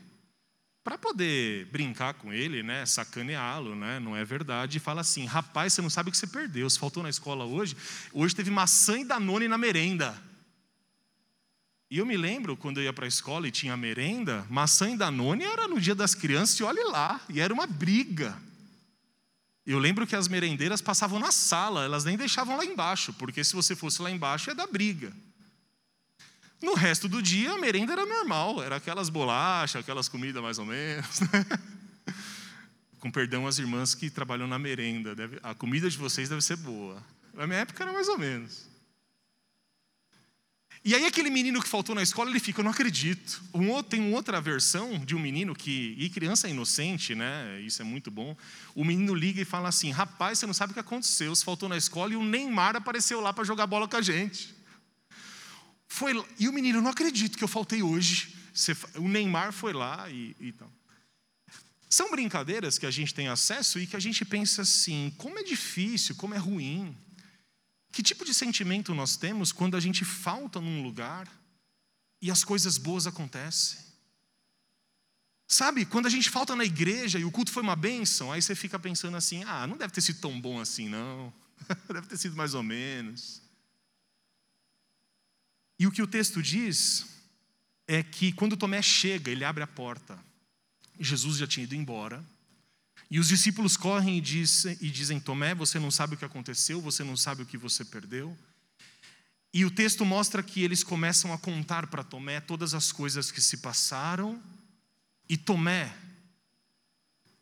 para 0.82 0.96
poder 0.96 1.66
brincar 1.66 2.14
com 2.14 2.32
ele, 2.32 2.62
né, 2.62 2.86
sacaneá-lo, 2.86 3.76
né, 3.76 4.00
não 4.00 4.16
é 4.16 4.24
verdade, 4.24 4.78
e 4.78 4.80
fala 4.80 5.02
assim: 5.02 5.24
rapaz, 5.24 5.74
você 5.74 5.82
não 5.82 5.90
sabe 5.90 6.08
o 6.08 6.12
que 6.12 6.18
você 6.18 6.26
perdeu, 6.26 6.68
você 6.68 6.78
faltou 6.78 7.02
na 7.02 7.10
escola 7.10 7.44
hoje, 7.44 7.76
hoje 8.12 8.34
teve 8.34 8.50
maçã 8.50 8.98
e 8.98 9.04
danone 9.04 9.46
na 9.46 9.58
merenda. 9.58 10.20
E 11.90 11.98
eu 11.98 12.06
me 12.06 12.16
lembro 12.16 12.56
quando 12.56 12.78
eu 12.78 12.84
ia 12.84 12.92
para 12.92 13.04
a 13.04 13.08
escola 13.08 13.48
e 13.48 13.50
tinha 13.50 13.76
merenda, 13.76 14.46
maçã 14.48 14.90
e 14.90 14.96
danone 14.96 15.44
era 15.44 15.66
no 15.66 15.80
dia 15.80 15.94
das 15.94 16.14
crianças 16.14 16.58
e 16.58 16.62
olhe 16.62 16.82
lá, 16.84 17.20
e 17.28 17.40
era 17.40 17.52
uma 17.52 17.66
briga. 17.66 18.40
Eu 19.66 19.78
lembro 19.78 20.06
que 20.06 20.16
as 20.16 20.26
merendeiras 20.26 20.80
passavam 20.80 21.18
na 21.18 21.30
sala, 21.30 21.84
elas 21.84 22.04
nem 22.04 22.16
deixavam 22.16 22.56
lá 22.56 22.64
embaixo, 22.64 23.12
porque 23.12 23.44
se 23.44 23.54
você 23.54 23.76
fosse 23.76 24.00
lá 24.00 24.10
embaixo 24.10 24.50
ia 24.50 24.54
dar 24.54 24.66
briga. 24.66 25.12
No 26.62 26.74
resto 26.74 27.08
do 27.08 27.22
dia, 27.22 27.52
a 27.52 27.58
merenda 27.58 27.92
era 27.92 28.04
normal, 28.04 28.62
era 28.62 28.76
aquelas 28.76 29.08
bolachas, 29.08 29.80
aquelas 29.80 30.08
comidas 30.08 30.42
mais 30.42 30.58
ou 30.58 30.66
menos. 30.66 31.20
Né? 31.20 31.46
Com 33.00 33.10
perdão 33.10 33.46
às 33.46 33.58
irmãs 33.58 33.94
que 33.94 34.10
trabalham 34.10 34.46
na 34.46 34.58
merenda, 34.58 35.14
deve, 35.14 35.38
a 35.42 35.54
comida 35.54 35.88
de 35.88 35.96
vocês 35.96 36.28
deve 36.28 36.42
ser 36.42 36.56
boa. 36.56 37.02
Na 37.32 37.46
minha 37.46 37.60
época 37.60 37.82
era 37.82 37.92
mais 37.92 38.08
ou 38.08 38.18
menos. 38.18 38.69
E 40.82 40.94
aí 40.94 41.04
aquele 41.04 41.28
menino 41.28 41.60
que 41.60 41.68
faltou 41.68 41.94
na 41.94 42.02
escola, 42.02 42.30
ele 42.30 42.40
fica, 42.40 42.60
eu 42.60 42.64
não 42.64 42.70
acredito. 42.70 43.42
Um 43.52 43.68
outro, 43.68 43.90
tem 43.90 44.00
uma 44.00 44.16
outra 44.16 44.40
versão 44.40 44.98
de 44.98 45.14
um 45.14 45.18
menino 45.18 45.54
que, 45.54 45.94
e 45.98 46.08
criança 46.08 46.48
é 46.48 46.50
inocente, 46.50 47.14
né? 47.14 47.60
Isso 47.60 47.82
é 47.82 47.84
muito 47.84 48.10
bom. 48.10 48.34
O 48.74 48.82
menino 48.82 49.14
liga 49.14 49.42
e 49.42 49.44
fala 49.44 49.68
assim: 49.68 49.90
rapaz, 49.90 50.38
você 50.38 50.46
não 50.46 50.54
sabe 50.54 50.70
o 50.70 50.74
que 50.74 50.80
aconteceu, 50.80 51.34
você 51.34 51.44
faltou 51.44 51.68
na 51.68 51.76
escola 51.76 52.14
e 52.14 52.16
o 52.16 52.24
Neymar 52.24 52.76
apareceu 52.76 53.20
lá 53.20 53.30
para 53.30 53.44
jogar 53.44 53.66
bola 53.66 53.86
com 53.86 53.96
a 53.96 54.02
gente. 54.02 54.54
Foi, 55.86 56.24
e 56.38 56.48
o 56.48 56.52
menino, 56.52 56.80
não 56.80 56.90
acredito 56.90 57.36
que 57.36 57.44
eu 57.44 57.48
faltei 57.48 57.82
hoje. 57.82 58.34
O 58.94 59.08
Neymar 59.08 59.52
foi 59.52 59.74
lá 59.74 60.08
e, 60.08 60.34
e 60.40 60.52
tal. 60.52 60.70
São 61.90 62.10
brincadeiras 62.10 62.78
que 62.78 62.86
a 62.86 62.90
gente 62.90 63.12
tem 63.12 63.28
acesso 63.28 63.78
e 63.78 63.86
que 63.86 63.96
a 63.96 64.00
gente 64.00 64.24
pensa 64.24 64.62
assim: 64.62 65.12
como 65.18 65.38
é 65.38 65.42
difícil, 65.42 66.14
como 66.14 66.34
é 66.34 66.38
ruim. 66.38 66.96
Que 67.92 68.02
tipo 68.02 68.24
de 68.24 68.32
sentimento 68.32 68.94
nós 68.94 69.16
temos 69.16 69.52
quando 69.52 69.76
a 69.76 69.80
gente 69.80 70.04
falta 70.04 70.60
num 70.60 70.82
lugar 70.82 71.28
e 72.22 72.30
as 72.30 72.44
coisas 72.44 72.78
boas 72.78 73.06
acontecem? 73.06 73.78
Sabe, 75.48 75.84
quando 75.84 76.06
a 76.06 76.10
gente 76.10 76.30
falta 76.30 76.54
na 76.54 76.64
igreja 76.64 77.18
e 77.18 77.24
o 77.24 77.30
culto 77.30 77.50
foi 77.50 77.62
uma 77.62 77.74
bênção, 77.74 78.30
aí 78.30 78.40
você 78.40 78.54
fica 78.54 78.78
pensando 78.78 79.16
assim: 79.16 79.42
ah, 79.44 79.66
não 79.66 79.76
deve 79.76 79.92
ter 79.92 80.00
sido 80.00 80.20
tão 80.20 80.40
bom 80.40 80.60
assim, 80.60 80.88
não. 80.88 81.32
deve 81.92 82.06
ter 82.06 82.16
sido 82.16 82.36
mais 82.36 82.54
ou 82.54 82.62
menos. 82.62 83.42
E 85.76 85.86
o 85.86 85.90
que 85.90 86.02
o 86.02 86.06
texto 86.06 86.40
diz 86.40 87.06
é 87.88 88.02
que 88.02 88.32
quando 88.32 88.56
Tomé 88.56 88.80
chega, 88.80 89.30
ele 89.30 89.44
abre 89.44 89.64
a 89.64 89.66
porta. 89.66 90.16
Jesus 91.00 91.38
já 91.38 91.46
tinha 91.46 91.64
ido 91.64 91.74
embora. 91.74 92.24
E 93.10 93.18
os 93.18 93.28
discípulos 93.28 93.76
correm 93.76 94.18
e 94.18 94.20
dizem, 94.20 94.78
e 94.80 94.88
dizem: 94.90 95.18
Tomé, 95.18 95.54
você 95.54 95.78
não 95.78 95.90
sabe 95.90 96.14
o 96.14 96.16
que 96.16 96.24
aconteceu, 96.24 96.80
você 96.80 97.02
não 97.02 97.16
sabe 97.16 97.42
o 97.42 97.46
que 97.46 97.58
você 97.58 97.84
perdeu. 97.84 98.36
E 99.52 99.64
o 99.64 99.70
texto 99.70 100.04
mostra 100.04 100.42
que 100.42 100.62
eles 100.62 100.84
começam 100.84 101.32
a 101.32 101.38
contar 101.38 101.88
para 101.88 102.04
Tomé 102.04 102.40
todas 102.40 102.72
as 102.72 102.92
coisas 102.92 103.32
que 103.32 103.40
se 103.40 103.56
passaram. 103.56 104.40
E 105.28 105.36
Tomé 105.36 105.92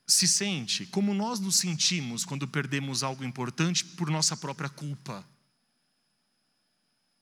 se 0.07 0.27
sente 0.27 0.87
como 0.87 1.13
nós 1.13 1.39
nos 1.39 1.57
sentimos 1.57 2.25
quando 2.25 2.49
perdemos 2.49 3.03
algo 3.03 3.23
importante 3.23 3.85
por 3.85 4.11
nossa 4.11 4.35
própria 4.35 4.71
culpa. 4.71 5.23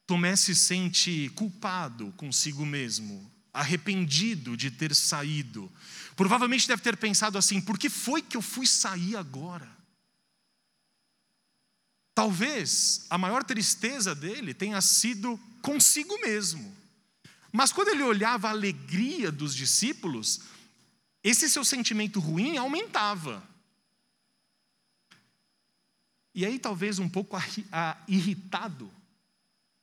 Tomé 0.07 0.37
se 0.37 0.55
sente 0.55 1.29
culpado 1.31 2.13
consigo 2.17 2.65
mesmo, 2.65 3.29
arrependido 3.53 4.57
de 4.57 4.71
ter 4.71 4.95
saído. 4.95 5.71
Provavelmente 6.17 6.67
deve 6.67 6.83
ter 6.83 6.97
pensado 6.97 7.37
assim: 7.37 7.61
por 7.61 7.79
que 7.79 7.91
foi 7.91 8.23
que 8.23 8.37
eu 8.37 8.43
fui 8.43 8.67
sair 8.67 9.15
agora? 9.17 9.71
Talvez 12.15 13.07
a 13.11 13.19
maior 13.19 13.45
tristeza 13.45 14.15
dele 14.15 14.55
tenha 14.55 14.81
sido 14.81 15.39
consigo 15.61 16.19
mesmo. 16.23 16.75
Mas 17.53 17.73
quando 17.73 17.89
ele 17.89 18.03
olhava 18.03 18.49
a 18.49 18.53
alegria 18.53 19.31
dos 19.31 19.55
discípulos, 19.55 20.41
esse 21.23 21.51
seu 21.51 21.65
sentimento 21.65 22.19
ruim 22.19 22.57
aumentava. 22.57 23.47
E 26.35 26.45
aí, 26.45 26.59
talvez 26.59 26.99
um 26.99 27.09
pouco 27.09 27.37
irritado, 28.09 28.91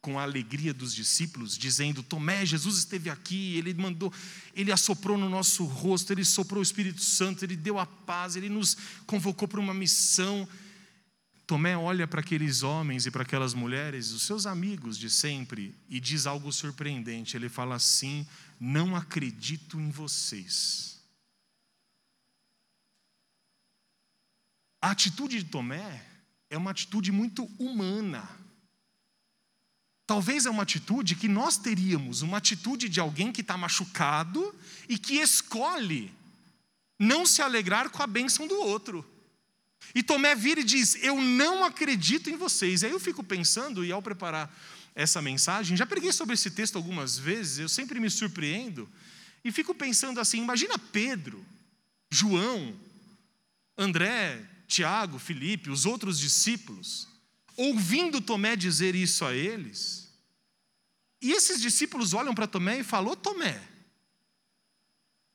com 0.03 0.19
a 0.19 0.23
alegria 0.23 0.73
dos 0.73 0.93
discípulos, 0.93 1.57
dizendo: 1.57 2.03
Tomé, 2.03 2.45
Jesus 2.45 2.77
esteve 2.77 3.09
aqui, 3.09 3.57
ele 3.57 3.73
mandou, 3.73 4.13
ele 4.53 4.69
assoprou 4.69 5.17
no 5.17 5.29
nosso 5.29 5.63
rosto, 5.63 6.11
ele 6.11 6.25
soprou 6.25 6.59
o 6.59 6.63
Espírito 6.63 7.01
Santo, 7.01 7.45
ele 7.45 7.55
deu 7.55 7.79
a 7.79 7.85
paz, 7.85 8.35
ele 8.35 8.49
nos 8.49 8.75
convocou 9.07 9.47
para 9.47 9.61
uma 9.61 9.73
missão. 9.73 10.47
Tomé 11.47 11.77
olha 11.77 12.05
para 12.05 12.19
aqueles 12.19 12.63
homens 12.63 13.05
e 13.05 13.11
para 13.11 13.23
aquelas 13.23 13.53
mulheres, 13.53 14.11
os 14.11 14.23
seus 14.23 14.45
amigos 14.45 14.97
de 14.97 15.09
sempre, 15.09 15.73
e 15.87 16.01
diz 16.01 16.27
algo 16.27 16.51
surpreendente. 16.51 17.37
Ele 17.37 17.47
fala 17.47 17.75
assim: 17.75 18.27
Não 18.59 18.97
acredito 18.97 19.79
em 19.79 19.89
vocês. 19.89 21.01
A 24.81 24.91
atitude 24.91 25.41
de 25.41 25.45
Tomé 25.45 26.05
é 26.49 26.57
uma 26.57 26.71
atitude 26.71 27.09
muito 27.09 27.45
humana 27.57 28.42
Talvez 30.05 30.45
é 30.45 30.49
uma 30.49 30.63
atitude 30.63 31.15
que 31.15 31.27
nós 31.27 31.57
teríamos, 31.57 32.21
uma 32.21 32.37
atitude 32.37 32.89
de 32.89 32.99
alguém 32.99 33.31
que 33.31 33.41
está 33.41 33.57
machucado 33.57 34.53
e 34.89 34.97
que 34.97 35.15
escolhe 35.15 36.13
não 36.99 37.25
se 37.25 37.41
alegrar 37.41 37.89
com 37.89 38.03
a 38.03 38.07
bênção 38.07 38.47
do 38.47 38.55
outro. 38.55 39.05
E 39.95 40.03
Tomé 40.03 40.35
vira 40.35 40.59
e 40.59 40.63
diz: 40.63 40.95
Eu 41.01 41.21
não 41.21 41.63
acredito 41.63 42.29
em 42.29 42.35
vocês. 42.35 42.81
E 42.81 42.85
aí 42.85 42.91
eu 42.91 42.99
fico 42.99 43.23
pensando, 43.23 43.83
e 43.83 43.91
ao 43.91 44.01
preparar 44.01 44.53
essa 44.93 45.21
mensagem, 45.21 45.75
já 45.75 45.85
preguei 45.85 46.11
sobre 46.11 46.35
esse 46.35 46.51
texto 46.51 46.75
algumas 46.75 47.17
vezes, 47.17 47.59
eu 47.59 47.69
sempre 47.69 47.99
me 47.99 48.09
surpreendo, 48.09 48.89
e 49.43 49.51
fico 49.51 49.73
pensando 49.73 50.19
assim: 50.19 50.41
imagina 50.41 50.77
Pedro, 50.77 51.43
João, 52.11 52.75
André, 53.77 54.43
Tiago, 54.67 55.17
Felipe, 55.17 55.69
os 55.69 55.85
outros 55.85 56.19
discípulos 56.19 57.12
ouvindo 57.57 58.21
Tomé 58.21 58.55
dizer 58.55 58.95
isso 58.95 59.25
a 59.25 59.33
eles. 59.33 60.11
E 61.21 61.31
esses 61.31 61.61
discípulos 61.61 62.13
olham 62.13 62.35
para 62.35 62.47
Tomé 62.47 62.79
e 62.79 62.83
falam: 62.83 63.15
Tomé, 63.15 63.61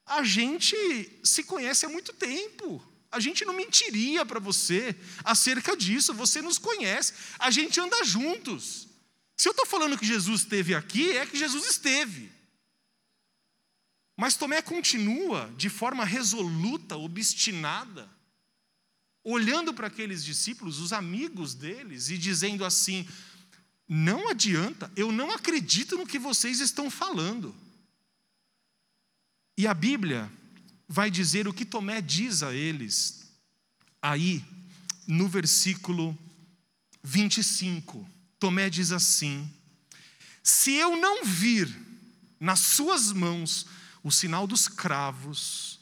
a 0.04 0.22
gente 0.22 0.76
se 1.24 1.42
conhece 1.44 1.86
há 1.86 1.88
muito 1.88 2.12
tempo. 2.12 2.82
A 3.10 3.20
gente 3.20 3.44
não 3.44 3.54
mentiria 3.54 4.24
para 4.26 4.38
você 4.38 4.94
acerca 5.24 5.74
disso, 5.74 6.12
você 6.12 6.42
nos 6.42 6.58
conhece, 6.58 7.14
a 7.38 7.50
gente 7.50 7.80
anda 7.80 8.04
juntos. 8.04 8.86
Se 9.34 9.48
eu 9.48 9.52
estou 9.52 9.64
falando 9.64 9.96
que 9.96 10.04
Jesus 10.04 10.42
esteve 10.42 10.74
aqui, 10.74 11.16
é 11.16 11.24
que 11.24 11.38
Jesus 11.38 11.64
esteve. 11.70 12.30
Mas 14.14 14.36
Tomé 14.36 14.60
continua 14.60 15.50
de 15.56 15.70
forma 15.70 16.04
resoluta, 16.04 16.96
obstinada, 16.96 18.10
olhando 19.30 19.74
para 19.74 19.88
aqueles 19.88 20.24
discípulos, 20.24 20.78
os 20.78 20.92
amigos 20.92 21.54
deles, 21.54 22.08
e 22.08 22.16
dizendo 22.16 22.64
assim: 22.64 23.06
não 23.86 24.28
adianta, 24.28 24.90
eu 24.96 25.12
não 25.12 25.30
acredito 25.30 25.96
no 25.96 26.06
que 26.06 26.18
vocês 26.18 26.60
estão 26.60 26.90
falando. 26.90 27.54
E 29.56 29.66
a 29.66 29.74
Bíblia 29.74 30.30
vai 30.88 31.10
dizer 31.10 31.46
o 31.46 31.52
que 31.52 31.64
Tomé 31.64 32.00
diz 32.00 32.42
a 32.42 32.54
eles, 32.54 33.30
aí, 34.00 34.42
no 35.06 35.28
versículo 35.28 36.16
25. 37.02 38.08
Tomé 38.38 38.70
diz 38.70 38.92
assim: 38.92 39.50
Se 40.42 40.72
eu 40.72 40.96
não 40.96 41.22
vir 41.24 41.68
nas 42.40 42.60
suas 42.60 43.12
mãos 43.12 43.66
o 44.02 44.10
sinal 44.10 44.46
dos 44.46 44.68
cravos, 44.68 45.77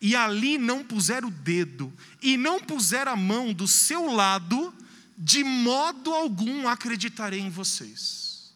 e 0.00 0.14
ali 0.14 0.58
não 0.58 0.84
puser 0.84 1.24
o 1.24 1.30
dedo, 1.30 1.92
e 2.22 2.36
não 2.36 2.60
puser 2.60 3.08
a 3.08 3.16
mão 3.16 3.52
do 3.52 3.66
seu 3.66 4.06
lado, 4.06 4.74
de 5.16 5.42
modo 5.42 6.12
algum 6.12 6.68
acreditarei 6.68 7.40
em 7.40 7.50
vocês. 7.50 8.54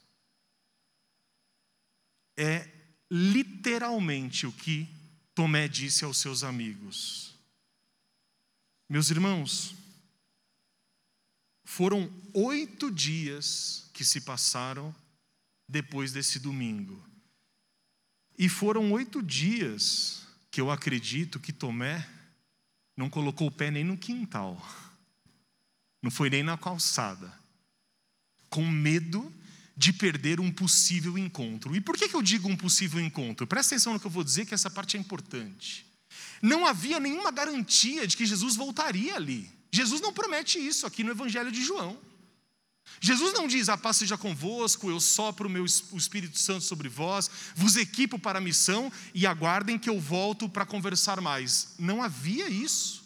É 2.36 2.68
literalmente 3.10 4.46
o 4.46 4.52
que 4.52 4.88
Tomé 5.34 5.66
disse 5.68 6.04
aos 6.04 6.18
seus 6.18 6.44
amigos. 6.44 7.34
Meus 8.88 9.10
irmãos, 9.10 9.74
foram 11.64 12.12
oito 12.34 12.90
dias 12.90 13.88
que 13.94 14.04
se 14.04 14.20
passaram 14.20 14.94
depois 15.68 16.12
desse 16.12 16.38
domingo. 16.38 17.02
E 18.36 18.48
foram 18.48 18.92
oito 18.92 19.22
dias 19.22 20.26
que 20.50 20.60
eu 20.60 20.70
acredito 20.70 21.38
que 21.38 21.52
Tomé 21.52 22.06
não 22.96 23.08
colocou 23.08 23.48
o 23.48 23.52
pé 23.52 23.70
nem 23.70 23.84
no 23.84 23.96
quintal, 23.96 24.60
não 26.02 26.10
foi 26.10 26.28
nem 26.28 26.42
na 26.42 26.58
calçada, 26.58 27.32
com 28.48 28.66
medo 28.66 29.32
de 29.76 29.92
perder 29.92 30.40
um 30.40 30.52
possível 30.52 31.16
encontro. 31.16 31.74
E 31.74 31.80
por 31.80 31.96
que, 31.96 32.14
eu 32.14 32.20
digo 32.20 32.48
um 32.48 32.56
possível 32.56 33.00
encontro? 33.00 33.46
Presta 33.46 33.74
atenção 33.74 33.94
no 33.94 34.00
que 34.00 34.06
eu 34.06 34.10
vou 34.10 34.24
dizer, 34.24 34.44
que 34.44 34.52
essa 34.52 34.68
parte 34.68 34.96
é 34.96 35.00
importante. 35.00 35.86
Não 36.42 36.66
havia 36.66 37.00
nenhuma 37.00 37.30
garantia 37.30 38.06
de 38.06 38.16
que 38.16 38.26
Jesus 38.26 38.56
voltaria 38.56 39.14
ali. 39.14 39.50
Jesus 39.72 40.00
não 40.00 40.12
promete 40.12 40.58
isso 40.58 40.86
aqui 40.86 41.04
no 41.04 41.12
Evangelho 41.12 41.52
de 41.52 41.64
João. 41.64 41.98
Jesus 43.00 43.32
não 43.32 43.48
diz, 43.48 43.70
a 43.70 43.78
paz 43.78 43.96
seja 43.96 44.18
convosco, 44.18 44.90
eu 44.90 45.00
sopro 45.00 45.48
o 45.48 45.50
meu 45.50 45.64
o 45.90 45.96
Espírito 45.96 46.38
Santo 46.38 46.64
sobre 46.64 46.88
vós, 46.88 47.30
vos 47.54 47.76
equipo 47.76 48.18
para 48.18 48.38
a 48.38 48.42
missão 48.42 48.92
e 49.14 49.26
aguardem 49.26 49.78
que 49.78 49.88
eu 49.88 49.98
volto 49.98 50.48
para 50.48 50.66
conversar 50.66 51.18
mais. 51.18 51.74
Não 51.78 52.02
havia 52.02 52.48
isso. 52.50 53.02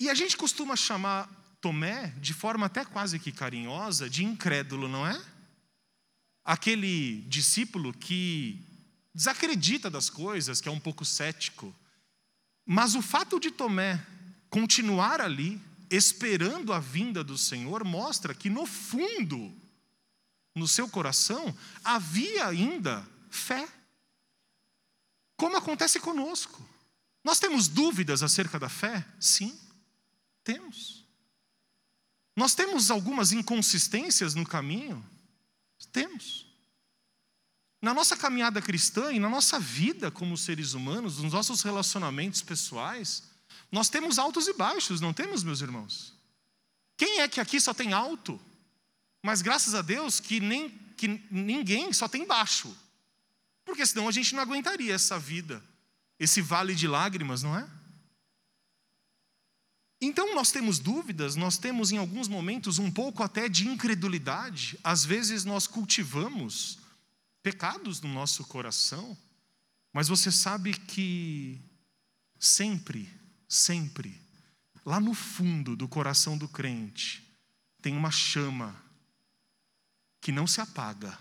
E 0.00 0.08
a 0.08 0.14
gente 0.14 0.36
costuma 0.38 0.74
chamar 0.74 1.28
Tomé, 1.60 2.08
de 2.18 2.32
forma 2.32 2.66
até 2.66 2.84
quase 2.84 3.18
que 3.18 3.30
carinhosa, 3.30 4.10
de 4.10 4.24
incrédulo, 4.24 4.88
não 4.88 5.06
é? 5.06 5.22
Aquele 6.44 7.20
discípulo 7.28 7.92
que 7.92 8.58
desacredita 9.14 9.90
das 9.90 10.08
coisas, 10.08 10.60
que 10.60 10.68
é 10.68 10.72
um 10.72 10.80
pouco 10.80 11.04
cético. 11.04 11.72
Mas 12.66 12.94
o 12.94 13.02
fato 13.02 13.38
de 13.38 13.50
Tomé 13.50 14.04
continuar 14.48 15.20
ali, 15.20 15.60
esperando 15.94 16.72
a 16.72 16.78
vinda 16.78 17.22
do 17.22 17.36
Senhor, 17.36 17.84
mostra 17.84 18.34
que 18.34 18.48
no 18.48 18.64
fundo, 18.64 19.54
no 20.54 20.66
seu 20.66 20.88
coração, 20.88 21.56
havia 21.84 22.46
ainda 22.46 23.06
fé. 23.30 23.68
Como 25.36 25.56
acontece 25.56 26.00
conosco. 26.00 26.66
Nós 27.22 27.38
temos 27.38 27.68
dúvidas 27.68 28.22
acerca 28.22 28.58
da 28.58 28.68
fé? 28.68 29.06
Sim, 29.20 29.58
temos. 30.42 31.04
Nós 32.34 32.54
temos 32.54 32.90
algumas 32.90 33.32
inconsistências 33.32 34.34
no 34.34 34.46
caminho? 34.46 35.04
Temos. 35.92 36.46
Na 37.80 37.92
nossa 37.92 38.16
caminhada 38.16 38.62
cristã 38.62 39.12
e 39.12 39.18
na 39.18 39.28
nossa 39.28 39.58
vida 39.58 40.10
como 40.10 40.38
seres 40.38 40.72
humanos, 40.72 41.18
nos 41.18 41.32
nossos 41.32 41.62
relacionamentos 41.62 42.40
pessoais, 42.40 43.24
nós 43.70 43.88
temos 43.88 44.18
altos 44.18 44.46
e 44.48 44.52
baixos, 44.52 45.00
não 45.00 45.12
temos, 45.12 45.42
meus 45.42 45.60
irmãos? 45.60 46.14
Quem 46.96 47.20
é 47.20 47.28
que 47.28 47.40
aqui 47.40 47.60
só 47.60 47.72
tem 47.72 47.92
alto? 47.92 48.40
Mas 49.22 49.40
graças 49.40 49.74
a 49.74 49.82
Deus 49.82 50.20
que, 50.20 50.40
nem, 50.40 50.70
que 50.96 51.08
ninguém 51.30 51.92
só 51.92 52.08
tem 52.08 52.26
baixo. 52.26 52.76
Porque 53.64 53.86
senão 53.86 54.08
a 54.08 54.12
gente 54.12 54.34
não 54.34 54.42
aguentaria 54.42 54.94
essa 54.94 55.18
vida, 55.18 55.62
esse 56.18 56.40
vale 56.40 56.74
de 56.74 56.86
lágrimas, 56.86 57.42
não 57.42 57.56
é? 57.56 57.68
Então 60.00 60.34
nós 60.34 60.50
temos 60.50 60.80
dúvidas, 60.80 61.36
nós 61.36 61.56
temos 61.56 61.92
em 61.92 61.96
alguns 61.96 62.26
momentos 62.26 62.80
um 62.80 62.90
pouco 62.90 63.22
até 63.22 63.48
de 63.48 63.68
incredulidade, 63.68 64.76
às 64.82 65.04
vezes 65.04 65.44
nós 65.44 65.68
cultivamos 65.68 66.78
pecados 67.40 68.00
no 68.00 68.12
nosso 68.12 68.44
coração, 68.44 69.16
mas 69.92 70.08
você 70.08 70.32
sabe 70.32 70.74
que 70.74 71.60
sempre, 72.36 73.08
sempre, 73.52 74.20
lá 74.84 74.98
no 74.98 75.12
fundo 75.12 75.76
do 75.76 75.86
coração 75.86 76.38
do 76.38 76.48
crente, 76.48 77.22
tem 77.82 77.96
uma 77.96 78.10
chama 78.10 78.74
que 80.20 80.32
não 80.32 80.46
se 80.46 80.60
apaga. 80.60 81.18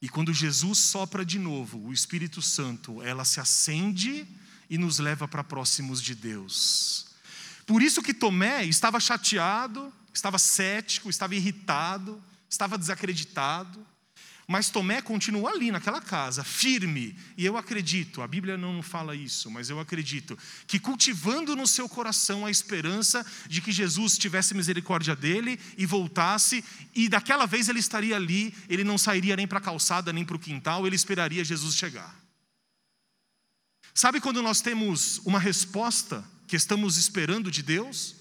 E 0.00 0.08
quando 0.08 0.32
Jesus 0.32 0.78
sopra 0.78 1.24
de 1.24 1.38
novo, 1.38 1.78
o 1.78 1.92
Espírito 1.92 2.42
Santo, 2.42 3.02
ela 3.02 3.24
se 3.24 3.40
acende 3.40 4.26
e 4.68 4.76
nos 4.76 4.98
leva 4.98 5.26
para 5.26 5.42
próximos 5.42 6.02
de 6.02 6.14
Deus. 6.14 7.06
Por 7.66 7.82
isso 7.82 8.02
que 8.02 8.14
Tomé 8.14 8.64
estava 8.64 9.00
chateado, 9.00 9.92
estava 10.12 10.38
cético, 10.38 11.08
estava 11.08 11.34
irritado, 11.34 12.22
estava 12.48 12.78
desacreditado. 12.78 13.84
Mas 14.50 14.70
Tomé 14.70 15.02
continua 15.02 15.50
ali 15.50 15.70
naquela 15.70 16.00
casa, 16.00 16.42
firme. 16.42 17.14
E 17.36 17.44
eu 17.44 17.58
acredito, 17.58 18.22
a 18.22 18.26
Bíblia 18.26 18.56
não 18.56 18.82
fala 18.82 19.14
isso, 19.14 19.50
mas 19.50 19.68
eu 19.68 19.78
acredito, 19.78 20.38
que 20.66 20.78
cultivando 20.78 21.54
no 21.54 21.66
seu 21.66 21.86
coração 21.86 22.46
a 22.46 22.50
esperança 22.50 23.26
de 23.46 23.60
que 23.60 23.70
Jesus 23.70 24.16
tivesse 24.16 24.54
misericórdia 24.54 25.14
dele 25.14 25.60
e 25.76 25.84
voltasse, 25.84 26.64
e 26.94 27.10
daquela 27.10 27.44
vez 27.44 27.68
ele 27.68 27.78
estaria 27.78 28.16
ali, 28.16 28.54
ele 28.70 28.82
não 28.82 28.96
sairia 28.96 29.36
nem 29.36 29.46
para 29.46 29.58
a 29.58 29.60
calçada, 29.60 30.14
nem 30.14 30.24
para 30.24 30.36
o 30.36 30.40
quintal, 30.40 30.86
ele 30.86 30.96
esperaria 30.96 31.44
Jesus 31.44 31.76
chegar. 31.76 32.18
Sabe 33.92 34.18
quando 34.18 34.40
nós 34.42 34.62
temos 34.62 35.18
uma 35.26 35.38
resposta 35.38 36.24
que 36.46 36.56
estamos 36.56 36.96
esperando 36.96 37.50
de 37.50 37.62
Deus? 37.62 38.16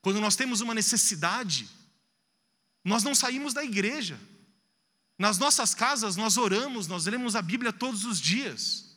Quando 0.00 0.22
nós 0.22 0.36
temos 0.36 0.62
uma 0.62 0.72
necessidade, 0.72 1.68
nós 2.82 3.02
não 3.02 3.14
saímos 3.14 3.52
da 3.52 3.62
igreja. 3.62 4.18
Nas 5.20 5.36
nossas 5.36 5.74
casas 5.74 6.16
nós 6.16 6.38
oramos, 6.38 6.86
nós 6.86 7.04
lemos 7.04 7.36
a 7.36 7.42
Bíblia 7.42 7.74
todos 7.74 8.06
os 8.06 8.18
dias. 8.18 8.96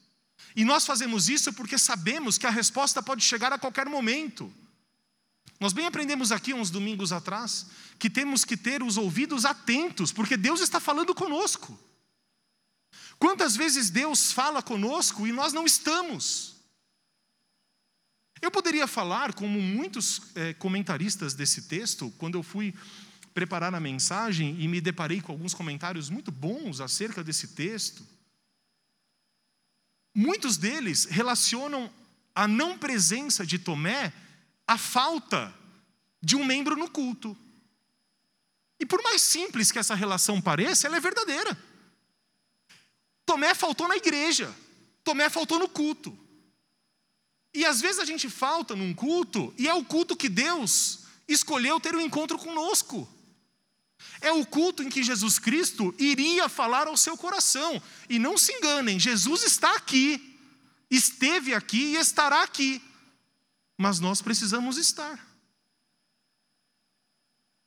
E 0.55 0.63
nós 0.63 0.86
fazemos 0.86 1.27
isso 1.27 1.51
porque 1.51 1.77
sabemos 1.77 2.38
que 2.38 2.47
a 2.47 2.49
resposta 2.49 3.03
pode 3.03 3.21
chegar 3.21 3.51
a 3.51 3.59
qualquer 3.59 3.88
momento. 3.89 4.49
Nós 5.59 5.73
bem 5.73 5.86
aprendemos 5.86 6.31
aqui 6.31 6.53
uns 6.53 6.69
domingos 6.69 7.12
atrás 7.12 7.65
que 7.99 8.09
temos 8.09 8.45
que 8.45 8.55
ter 8.55 8.81
os 8.81 8.95
ouvidos 8.95 9.43
atentos, 9.43 10.13
porque 10.13 10.38
Deus 10.38 10.62
está 10.62 10.79
falando 10.79 11.13
conosco. 11.13 11.77
Quantas 13.19 13.57
vezes 13.57 13.89
Deus 13.89 14.31
fala 14.31 14.62
conosco 14.62 15.27
e 15.27 15.33
nós 15.33 15.51
não 15.51 15.65
estamos? 15.65 16.55
Eu 18.41 18.49
poderia 18.49 18.88
falar, 18.88 19.33
como 19.33 19.62
muitos 19.62 20.21
é, 20.36 20.53
comentaristas 20.53 21.33
desse 21.33 21.63
texto, 21.63 22.13
quando 22.17 22.36
eu 22.38 22.43
fui 22.43 22.73
preparar 23.34 23.74
a 23.74 23.80
mensagem 23.80 24.60
e 24.60 24.67
me 24.67 24.80
deparei 24.80 25.22
com 25.22 25.32
alguns 25.32 25.54
comentários 25.54 26.10
muito 26.10 26.32
bons 26.32 26.80
acerca 26.80 27.24
desse 27.24 27.50
texto. 27.50 28.06
Muitos 30.13 30.58
deles 30.58 31.06
relacionam 31.06 31.91
a 32.36 32.48
não 32.48 32.78
presença 32.78 33.46
de 33.46 33.58
Tomé 33.58 34.13
à 34.67 34.78
falta 34.78 35.54
de 36.22 36.36
um 36.36 36.46
membro 36.46 36.76
no 36.76 36.89
culto. 36.89 37.36
E 38.80 38.86
por 38.86 39.02
mais 39.02 39.22
simples 39.22 39.72
que 39.72 39.80
essa 39.80 39.96
relação 39.96 40.41
pareça, 40.41 40.88
ela 40.88 40.98
é 40.98 41.00
verdadeira. 41.00 41.58
Tomé 43.26 43.54
faltou 43.54 43.88
na 43.88 43.96
igreja, 43.96 44.54
Tomé 45.04 45.30
faltou 45.30 45.58
no 45.58 45.69
culto. 45.69 46.17
E 47.54 47.65
às 47.65 47.80
vezes 47.80 48.00
a 48.00 48.06
gente 48.06 48.30
falta 48.30 48.76
num 48.76 48.93
culto, 48.93 49.54
e 49.58 49.67
é 49.67 49.74
o 49.74 49.86
culto 49.86 50.15
que 50.15 50.28
Deus 50.28 51.02
escolheu 51.28 51.80
ter 51.80 51.96
um 51.96 52.02
encontro 52.02 52.38
conosco. 52.38 53.08
É 54.21 54.32
o 54.32 54.45
culto 54.45 54.84
em 54.84 54.89
que 54.89 55.03
Jesus 55.03 55.39
Cristo 55.39 55.93
iria 55.97 56.47
falar 56.47 56.88
ao 56.88 56.97
seu 56.97 57.17
coração. 57.17 57.82
E 58.10 58.19
não 58.19 58.38
se 58.38 58.53
enganem, 58.53 58.99
Jesus 58.99 59.43
está 59.43 59.75
aqui, 59.75 60.39
esteve 60.89 61.53
aqui 61.53 61.93
e 61.93 61.95
estará 61.95 62.43
aqui. 62.43 62.82
Mas 63.77 63.99
nós 63.99 64.21
precisamos 64.21 64.77
estar. 64.77 65.27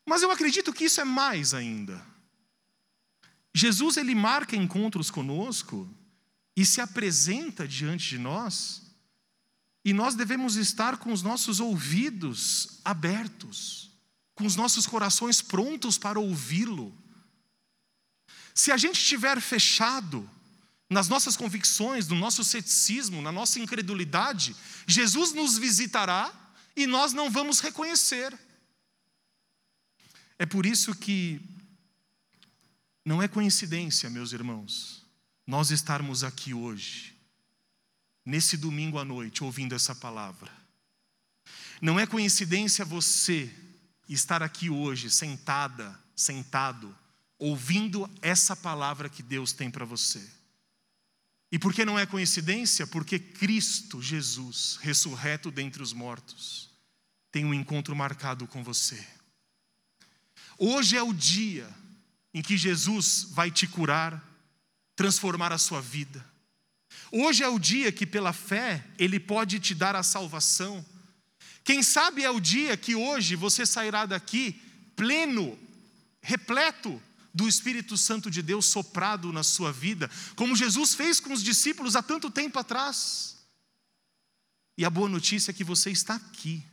Mas 0.08 0.22
eu 0.22 0.30
acredito 0.30 0.72
que 0.72 0.84
isso 0.84 1.00
é 1.00 1.04
mais 1.04 1.52
ainda. 1.52 2.04
Jesus 3.54 3.96
ele 3.96 4.14
marca 4.14 4.54
encontros 4.54 5.10
conosco 5.10 5.88
e 6.56 6.64
se 6.64 6.80
apresenta 6.80 7.66
diante 7.66 8.08
de 8.10 8.18
nós, 8.18 8.82
e 9.84 9.92
nós 9.92 10.14
devemos 10.14 10.56
estar 10.56 10.96
com 10.96 11.12
os 11.12 11.22
nossos 11.22 11.60
ouvidos 11.60 12.80
abertos 12.84 13.85
com 14.36 14.46
os 14.46 14.54
nossos 14.54 14.86
corações 14.86 15.42
prontos 15.42 15.98
para 15.98 16.20
ouvi-lo. 16.20 16.96
Se 18.54 18.70
a 18.70 18.76
gente 18.76 19.00
estiver 19.00 19.40
fechado 19.40 20.28
nas 20.88 21.08
nossas 21.08 21.36
convicções, 21.36 22.06
no 22.06 22.14
nosso 22.14 22.44
ceticismo, 22.44 23.20
na 23.20 23.32
nossa 23.32 23.58
incredulidade, 23.58 24.54
Jesus 24.86 25.32
nos 25.32 25.58
visitará 25.58 26.32
e 26.76 26.86
nós 26.86 27.12
não 27.14 27.30
vamos 27.30 27.60
reconhecer. 27.60 28.38
É 30.38 30.44
por 30.44 30.66
isso 30.66 30.94
que 30.94 31.40
não 33.04 33.22
é 33.22 33.26
coincidência, 33.26 34.10
meus 34.10 34.32
irmãos, 34.32 35.02
nós 35.46 35.70
estarmos 35.70 36.22
aqui 36.22 36.52
hoje, 36.52 37.16
nesse 38.24 38.56
domingo 38.56 38.98
à 38.98 39.04
noite, 39.04 39.42
ouvindo 39.42 39.74
essa 39.74 39.94
palavra. 39.94 40.52
Não 41.80 41.98
é 41.98 42.06
coincidência 42.06 42.84
você 42.84 43.50
estar 44.14 44.42
aqui 44.42 44.70
hoje, 44.70 45.10
sentada, 45.10 45.98
sentado, 46.14 46.96
ouvindo 47.38 48.08
essa 48.22 48.56
palavra 48.56 49.08
que 49.08 49.22
Deus 49.22 49.52
tem 49.52 49.70
para 49.70 49.84
você. 49.84 50.22
E 51.50 51.58
por 51.58 51.72
que 51.72 51.84
não 51.84 51.98
é 51.98 52.06
coincidência? 52.06 52.86
Porque 52.86 53.18
Cristo 53.18 54.02
Jesus, 54.02 54.78
ressurreto 54.80 55.50
dentre 55.50 55.82
os 55.82 55.92
mortos, 55.92 56.70
tem 57.30 57.44
um 57.44 57.54
encontro 57.54 57.94
marcado 57.94 58.46
com 58.46 58.62
você. 58.64 59.06
Hoje 60.58 60.96
é 60.96 61.02
o 61.02 61.12
dia 61.12 61.68
em 62.32 62.42
que 62.42 62.56
Jesus 62.56 63.28
vai 63.30 63.50
te 63.50 63.66
curar, 63.66 64.22
transformar 64.94 65.52
a 65.52 65.58
sua 65.58 65.80
vida. 65.80 66.24
Hoje 67.12 67.42
é 67.42 67.48
o 67.48 67.58
dia 67.58 67.92
que, 67.92 68.06
pela 68.06 68.32
fé, 68.32 68.84
Ele 68.98 69.20
pode 69.20 69.60
te 69.60 69.74
dar 69.74 69.94
a 69.94 70.02
salvação. 70.02 70.84
Quem 71.66 71.82
sabe 71.82 72.22
é 72.22 72.30
o 72.30 72.38
dia 72.38 72.76
que 72.76 72.94
hoje 72.94 73.34
você 73.34 73.66
sairá 73.66 74.06
daqui 74.06 74.52
pleno, 74.94 75.58
repleto 76.22 77.02
do 77.34 77.48
Espírito 77.48 77.96
Santo 77.96 78.30
de 78.30 78.40
Deus 78.40 78.66
soprado 78.66 79.32
na 79.32 79.42
sua 79.42 79.72
vida, 79.72 80.08
como 80.36 80.54
Jesus 80.54 80.94
fez 80.94 81.18
com 81.18 81.32
os 81.32 81.42
discípulos 81.42 81.96
há 81.96 82.02
tanto 82.04 82.30
tempo 82.30 82.56
atrás. 82.56 83.44
E 84.78 84.84
a 84.84 84.90
boa 84.90 85.08
notícia 85.08 85.50
é 85.50 85.54
que 85.54 85.64
você 85.64 85.90
está 85.90 86.14
aqui, 86.14 86.64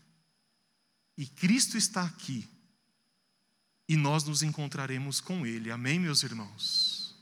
e 1.17 1.25
Cristo 1.25 1.75
está 1.75 2.03
aqui, 2.03 2.47
e 3.89 3.97
nós 3.97 4.23
nos 4.23 4.43
encontraremos 4.43 5.19
com 5.19 5.43
Ele, 5.43 5.71
amém, 5.71 5.97
meus 5.97 6.21
irmãos? 6.21 7.15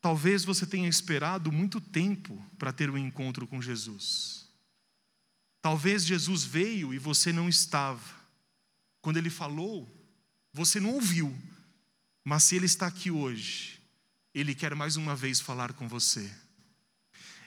Talvez 0.00 0.44
você 0.44 0.64
tenha 0.64 0.88
esperado 0.88 1.50
muito 1.50 1.80
tempo 1.80 2.40
para 2.56 2.72
ter 2.72 2.88
um 2.88 2.96
encontro 2.96 3.48
com 3.48 3.60
Jesus. 3.60 4.45
Talvez 5.66 6.04
Jesus 6.04 6.44
veio 6.44 6.94
e 6.94 6.98
você 6.98 7.32
não 7.32 7.48
estava. 7.48 8.00
Quando 9.02 9.16
ele 9.16 9.28
falou, 9.28 9.92
você 10.52 10.78
não 10.78 10.90
ouviu, 10.90 11.36
mas 12.22 12.44
se 12.44 12.54
Ele 12.54 12.66
está 12.66 12.86
aqui 12.86 13.10
hoje, 13.10 13.80
Ele 14.32 14.54
quer 14.54 14.76
mais 14.76 14.94
uma 14.94 15.16
vez 15.16 15.40
falar 15.40 15.72
com 15.72 15.88
você. 15.88 16.32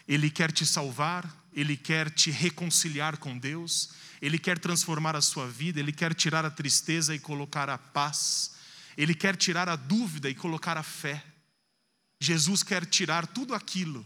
Ele 0.05 0.29
quer 0.29 0.51
te 0.51 0.65
salvar, 0.65 1.34
Ele 1.53 1.77
quer 1.77 2.10
te 2.10 2.29
reconciliar 2.29 3.15
com 3.15 3.38
Deus, 3.38 3.91
Ele 4.21 4.38
quer 4.38 4.60
transformar 4.60 5.15
a 5.15 5.21
sua 5.21 5.47
vida, 5.47 5.79
Ele 5.79 5.93
quer 5.93 6.13
tirar 6.13 6.43
a 6.43 6.51
tristeza 6.51 7.15
e 7.15 7.19
colocar 7.19 7.69
a 7.69 7.77
paz, 7.77 8.51
Ele 8.97 9.15
quer 9.15 9.38
tirar 9.38 9.69
a 9.69 9.77
dúvida 9.77 10.29
e 10.29 10.36
colocar 10.36 10.77
a 10.77 10.84
fé. 10.84 11.23
Jesus 12.19 12.63
quer 12.63 12.86
tirar 12.86 13.25
tudo 13.27 13.55
aquilo 13.55 14.05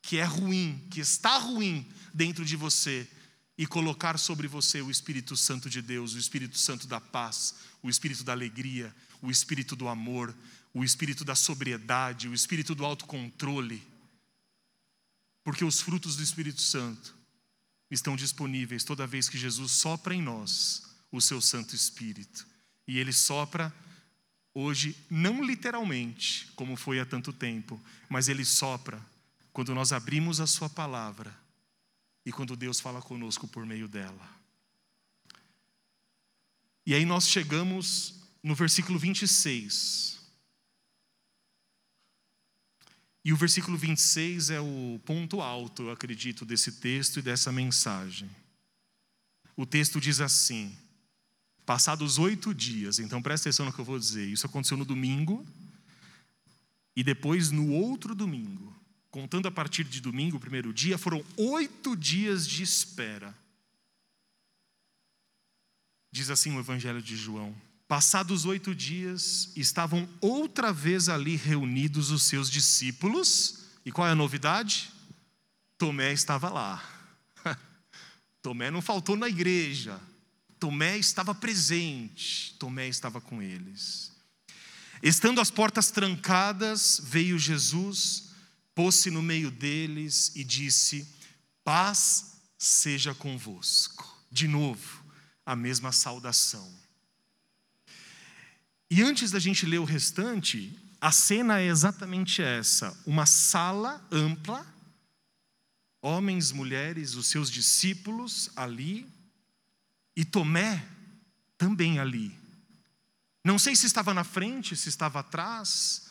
que 0.00 0.16
é 0.16 0.24
ruim, 0.24 0.82
que 0.90 1.00
está 1.00 1.36
ruim 1.36 1.86
dentro 2.14 2.42
de 2.42 2.56
você 2.56 3.06
e 3.60 3.66
colocar 3.66 4.18
sobre 4.18 4.48
você 4.48 4.80
o 4.80 4.90
Espírito 4.90 5.36
Santo 5.36 5.68
de 5.68 5.82
Deus, 5.82 6.14
o 6.14 6.18
Espírito 6.18 6.56
Santo 6.56 6.86
da 6.86 6.98
paz, 6.98 7.56
o 7.82 7.90
Espírito 7.90 8.24
da 8.24 8.32
alegria, 8.32 8.90
o 9.20 9.30
Espírito 9.30 9.76
do 9.76 9.86
amor, 9.86 10.34
o 10.72 10.82
Espírito 10.82 11.26
da 11.26 11.34
sobriedade, 11.34 12.26
o 12.26 12.32
Espírito 12.32 12.74
do 12.74 12.86
autocontrole. 12.86 13.86
Porque 15.44 15.62
os 15.62 15.78
frutos 15.78 16.16
do 16.16 16.22
Espírito 16.22 16.62
Santo 16.62 17.14
estão 17.90 18.16
disponíveis 18.16 18.82
toda 18.82 19.06
vez 19.06 19.28
que 19.28 19.36
Jesus 19.36 19.72
sopra 19.72 20.14
em 20.14 20.22
nós 20.22 20.82
o 21.12 21.20
seu 21.20 21.38
Santo 21.38 21.76
Espírito. 21.76 22.46
E 22.88 22.98
ele 22.98 23.12
sopra 23.12 23.70
hoje, 24.54 24.96
não 25.10 25.44
literalmente, 25.44 26.50
como 26.56 26.76
foi 26.76 26.98
há 26.98 27.04
tanto 27.04 27.30
tempo, 27.30 27.78
mas 28.08 28.26
ele 28.26 28.46
sopra 28.46 28.98
quando 29.52 29.74
nós 29.74 29.92
abrimos 29.92 30.40
a 30.40 30.46
Sua 30.46 30.70
palavra 30.70 31.49
e 32.24 32.32
quando 32.32 32.56
Deus 32.56 32.80
fala 32.80 33.00
conosco 33.00 33.48
por 33.48 33.64
meio 33.64 33.88
dela. 33.88 34.40
E 36.86 36.94
aí 36.94 37.04
nós 37.04 37.28
chegamos 37.28 38.14
no 38.42 38.54
versículo 38.54 38.98
26. 38.98 40.18
E 43.24 43.32
o 43.32 43.36
versículo 43.36 43.76
26 43.76 44.50
é 44.50 44.60
o 44.60 45.00
ponto 45.04 45.42
alto, 45.42 45.82
eu 45.82 45.90
acredito, 45.90 46.44
desse 46.44 46.72
texto 46.72 47.18
e 47.18 47.22
dessa 47.22 47.52
mensagem. 47.52 48.30
O 49.56 49.66
texto 49.66 50.00
diz 50.00 50.20
assim: 50.20 50.74
Passados 51.66 52.18
oito 52.18 52.54
dias, 52.54 52.98
então 52.98 53.20
presta 53.20 53.48
atenção 53.48 53.66
no 53.66 53.72
que 53.72 53.78
eu 53.78 53.84
vou 53.84 53.98
dizer. 53.98 54.26
Isso 54.26 54.46
aconteceu 54.46 54.76
no 54.76 54.86
domingo, 54.86 55.46
e 56.96 57.04
depois 57.04 57.50
no 57.50 57.70
outro 57.70 58.14
domingo, 58.14 58.74
contando 59.10 59.48
a 59.48 59.50
partir 59.50 59.84
de 59.84 60.00
domingo, 60.00 60.36
o 60.36 60.40
primeiro 60.40 60.72
dia, 60.72 60.96
foram 60.96 61.24
oito 61.36 61.96
dias 61.96 62.46
de 62.46 62.62
espera. 62.62 63.34
Diz 66.12 66.30
assim 66.30 66.56
o 66.56 66.60
Evangelho 66.60 67.02
de 67.02 67.16
João: 67.16 67.54
Passados 67.88 68.44
oito 68.44 68.74
dias, 68.74 69.52
estavam 69.56 70.08
outra 70.20 70.72
vez 70.72 71.08
ali 71.08 71.36
reunidos 71.36 72.10
os 72.10 72.22
seus 72.24 72.50
discípulos, 72.50 73.64
e 73.84 73.92
qual 73.92 74.06
é 74.06 74.12
a 74.12 74.16
novidade? 74.16 74.90
Tomé 75.76 76.12
estava 76.12 76.48
lá. 76.48 76.82
Tomé 78.42 78.70
não 78.70 78.82
faltou 78.82 79.16
na 79.16 79.28
igreja, 79.28 80.00
Tomé 80.58 80.98
estava 80.98 81.34
presente, 81.34 82.54
Tomé 82.58 82.88
estava 82.88 83.20
com 83.20 83.42
eles. 83.42 84.12
Estando 85.02 85.40
as 85.40 85.50
portas 85.50 85.90
trancadas, 85.90 87.00
veio 87.02 87.38
Jesus 87.38 88.29
pôs-se 88.74 89.10
no 89.10 89.22
meio 89.22 89.50
deles 89.50 90.32
e 90.34 90.44
disse: 90.44 91.06
Paz 91.64 92.40
seja 92.58 93.14
convosco. 93.14 94.18
De 94.30 94.46
novo, 94.46 95.04
a 95.44 95.56
mesma 95.56 95.90
saudação. 95.92 96.72
E 98.90 99.02
antes 99.02 99.30
da 99.30 99.38
gente 99.38 99.66
ler 99.66 99.78
o 99.78 99.84
restante, 99.84 100.76
a 101.00 101.10
cena 101.10 101.60
é 101.60 101.66
exatamente 101.66 102.42
essa: 102.42 102.96
uma 103.06 103.26
sala 103.26 104.06
ampla, 104.10 104.66
homens, 106.02 106.52
mulheres, 106.52 107.14
os 107.14 107.26
seus 107.26 107.50
discípulos 107.50 108.50
ali, 108.56 109.06
e 110.14 110.24
Tomé 110.24 110.86
também 111.56 111.98
ali. 111.98 112.38
Não 113.44 113.58
sei 113.58 113.74
se 113.74 113.86
estava 113.86 114.12
na 114.12 114.24
frente, 114.24 114.76
se 114.76 114.88
estava 114.88 115.20
atrás, 115.20 116.09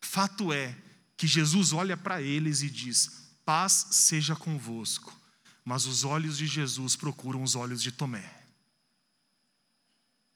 Fato 0.00 0.52
é 0.52 0.76
que 1.16 1.26
Jesus 1.26 1.72
olha 1.72 1.96
para 1.96 2.22
eles 2.22 2.62
e 2.62 2.70
diz: 2.70 3.30
Paz 3.44 3.88
seja 3.90 4.34
convosco. 4.34 5.18
Mas 5.64 5.86
os 5.86 6.04
olhos 6.04 6.38
de 6.38 6.46
Jesus 6.46 6.96
procuram 6.96 7.42
os 7.42 7.54
olhos 7.54 7.82
de 7.82 7.92
Tomé. 7.92 8.40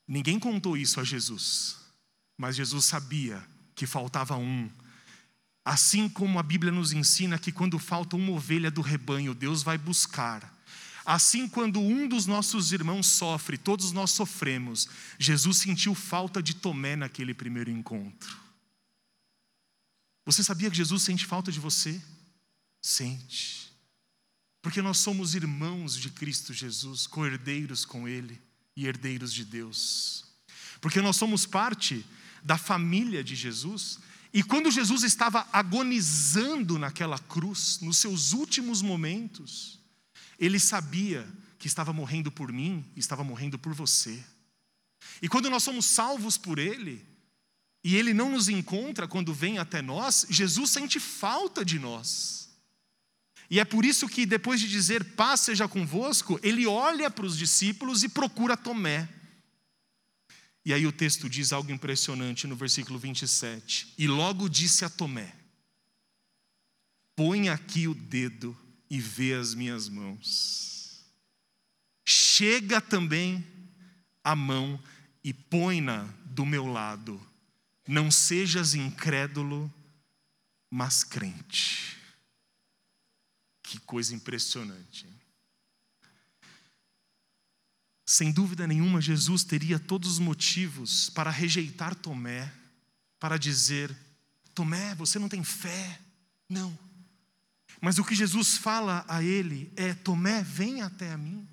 Ninguém 0.07 0.39
contou 0.39 0.77
isso 0.77 1.01
a 1.01 1.05
Jesus, 1.05 1.77
mas 2.37 2.57
Jesus 2.57 2.85
sabia 2.85 3.43
que 3.75 3.87
faltava 3.87 4.37
um. 4.37 4.71
Assim 5.65 6.09
como 6.09 6.39
a 6.39 6.43
Bíblia 6.43 6.71
nos 6.71 6.93
ensina 6.93 7.39
que 7.39 7.51
quando 7.51 7.79
falta 7.79 8.15
uma 8.15 8.33
ovelha 8.33 8.71
do 8.71 8.83
rebanho, 8.83 9.35
Deus 9.35 9.63
vai 9.63 9.79
buscar. 9.79 10.53
Assim, 11.07 11.49
quando 11.49 11.81
um 11.81 12.07
dos 12.07 12.27
nossos 12.27 12.73
irmãos 12.73 13.07
sofre, 13.07 13.57
todos 13.57 13.93
nós 13.93 14.11
sofremos. 14.11 14.89
Jesus 15.19 15.59
sentiu 15.59 15.95
falta 15.95 16.43
de 16.43 16.55
Tomé 16.55 16.97
naquele 16.97 17.33
primeiro 17.33 17.71
encontro. 17.71 18.44
Você 20.25 20.43
sabia 20.43 20.71
que 20.71 20.77
Jesus 20.77 21.03
sente 21.03 21.27
falta 21.27 21.53
de 21.53 21.61
você? 21.61 22.01
Sente. 22.81 23.73
Porque 24.63 24.81
nós 24.81 24.99
somos 24.99 25.35
irmãos 25.35 25.97
de 25.97 26.11
Cristo 26.11 26.53
Jesus, 26.53 27.07
co-herdeiros 27.07 27.85
com 27.85 28.09
Ele 28.09 28.41
e 28.75 28.87
herdeiros 28.87 29.33
de 29.33 29.45
Deus. 29.45 30.25
Porque 30.81 31.01
nós 31.01 31.17
somos 31.17 31.45
parte 31.45 32.05
da 32.43 32.57
família 32.57 33.23
de 33.23 33.35
Jesus. 33.35 33.99
E 34.33 34.43
quando 34.43 34.71
Jesus 34.71 35.03
estava 35.03 35.47
agonizando 35.53 36.79
naquela 36.79 37.19
cruz, 37.19 37.79
nos 37.81 37.99
seus 37.99 38.33
últimos 38.33 38.83
momentos, 38.83 39.79
ele 40.39 40.59
sabia 40.59 41.27
que 41.59 41.67
estava 41.67 41.93
morrendo 41.93 42.31
por 42.31 42.53
mim, 42.53 42.85
estava 42.97 43.23
morrendo 43.25 43.59
por 43.59 43.73
você. 43.73 44.23
E 45.23 45.29
quando 45.29 45.49
nós 45.49 45.63
somos 45.63 45.87
salvos 45.87 46.37
por 46.37 46.59
Ele, 46.59 47.05
e 47.85 47.97
ele 47.97 48.15
não 48.15 48.31
nos 48.31 48.49
encontra 48.49 49.07
quando 49.07 49.35
vem 49.35 49.59
até 49.59 49.83
nós, 49.83 50.27
Jesus 50.31 50.71
sente 50.71 50.99
falta 50.99 51.63
de 51.63 51.79
nós. 51.79 52.49
E 53.51 53.61
é 53.61 53.65
por 53.65 53.85
isso 53.85 54.09
que, 54.09 54.25
depois 54.25 54.59
de 54.59 54.67
dizer 54.67 55.05
paz 55.15 55.41
seja 55.41 55.69
convosco, 55.69 56.41
ele 56.43 56.67
olha 56.67 57.11
para 57.11 57.27
os 57.27 57.37
discípulos 57.37 58.03
e 58.03 58.09
procura 58.09 58.57
Tomé. 58.57 59.07
E 60.65 60.73
aí 60.73 60.87
o 60.87 60.93
texto 60.93 61.29
diz 61.29 61.53
algo 61.53 61.71
impressionante 61.71 62.47
no 62.47 62.57
versículo 62.57 62.99
27. 62.99 63.93
E 63.99 64.09
logo 64.09 64.49
disse 64.49 64.83
a 64.87 64.89
Tomé: 64.89 65.37
Põe 67.15 67.51
aqui 67.51 67.87
o 67.87 67.95
dedo 67.95 68.57
e 68.89 68.99
vê 68.99 69.35
as 69.35 69.55
minhas 69.55 69.91
mãos. 69.91 71.05
Chega 72.07 72.81
também 72.81 73.47
a 74.25 74.35
mão 74.35 74.83
e 75.23 75.35
põe-na 75.35 76.05
do 76.25 76.47
meu 76.47 76.65
lado 76.65 77.21
não 77.87 78.11
sejas 78.11 78.75
incrédulo, 78.75 79.73
mas 80.71 81.05
crente. 81.05 81.97
Que 83.63 83.79
coisa 83.81 84.15
impressionante. 84.15 85.07
Sem 88.07 88.31
dúvida 88.31 88.67
nenhuma, 88.67 89.01
Jesus 89.01 89.45
teria 89.45 89.79
todos 89.79 90.13
os 90.13 90.19
motivos 90.19 91.09
para 91.11 91.31
rejeitar 91.31 91.95
Tomé, 91.95 92.53
para 93.19 93.39
dizer: 93.39 93.97
Tomé, 94.55 94.95
você 94.95 95.19
não 95.19 95.29
tem 95.29 95.43
fé. 95.43 96.01
Não. 96.49 96.79
Mas 97.81 97.99
o 97.99 98.05
que 98.05 98.15
Jesus 98.15 98.57
fala 98.57 99.05
a 99.09 99.23
ele 99.23 99.73
é: 99.77 99.95
Tomé, 99.95 100.43
venha 100.43 100.87
até 100.87 101.13
a 101.13 101.17
mim. 101.17 101.49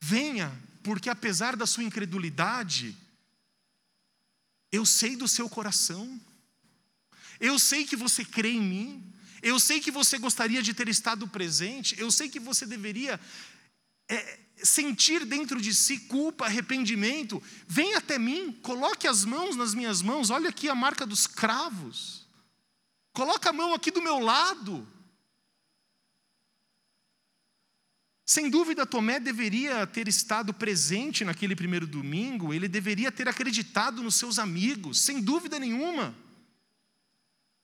Venha, 0.00 0.56
porque 0.84 1.10
apesar 1.10 1.56
da 1.56 1.66
sua 1.66 1.82
incredulidade, 1.82 2.96
eu 4.72 4.84
sei 4.84 5.16
do 5.16 5.28
seu 5.28 5.48
coração, 5.48 6.20
eu 7.40 7.58
sei 7.58 7.84
que 7.84 7.96
você 7.96 8.24
crê 8.24 8.50
em 8.50 8.62
mim, 8.62 9.12
eu 9.42 9.60
sei 9.60 9.80
que 9.80 9.90
você 9.90 10.18
gostaria 10.18 10.62
de 10.62 10.74
ter 10.74 10.88
estado 10.88 11.28
presente, 11.28 11.98
eu 11.98 12.10
sei 12.10 12.28
que 12.28 12.40
você 12.40 12.66
deveria 12.66 13.20
é, 14.08 14.40
sentir 14.56 15.24
dentro 15.24 15.60
de 15.60 15.74
si 15.74 15.98
culpa, 16.00 16.46
arrependimento. 16.46 17.42
Vem 17.66 17.94
até 17.94 18.18
mim, 18.18 18.52
coloque 18.62 19.06
as 19.06 19.24
mãos 19.24 19.54
nas 19.54 19.74
minhas 19.74 20.02
mãos, 20.02 20.30
olha 20.30 20.48
aqui 20.48 20.68
a 20.68 20.74
marca 20.74 21.06
dos 21.06 21.26
cravos, 21.26 22.26
coloca 23.12 23.50
a 23.50 23.52
mão 23.52 23.74
aqui 23.74 23.90
do 23.90 24.02
meu 24.02 24.18
lado. 24.18 24.86
Sem 28.28 28.50
dúvida, 28.50 28.84
Tomé 28.84 29.20
deveria 29.20 29.86
ter 29.86 30.08
estado 30.08 30.52
presente 30.52 31.24
naquele 31.24 31.54
primeiro 31.54 31.86
domingo, 31.86 32.52
ele 32.52 32.66
deveria 32.66 33.12
ter 33.12 33.28
acreditado 33.28 34.02
nos 34.02 34.16
seus 34.16 34.40
amigos, 34.40 35.00
sem 35.00 35.22
dúvida 35.22 35.60
nenhuma. 35.60 36.12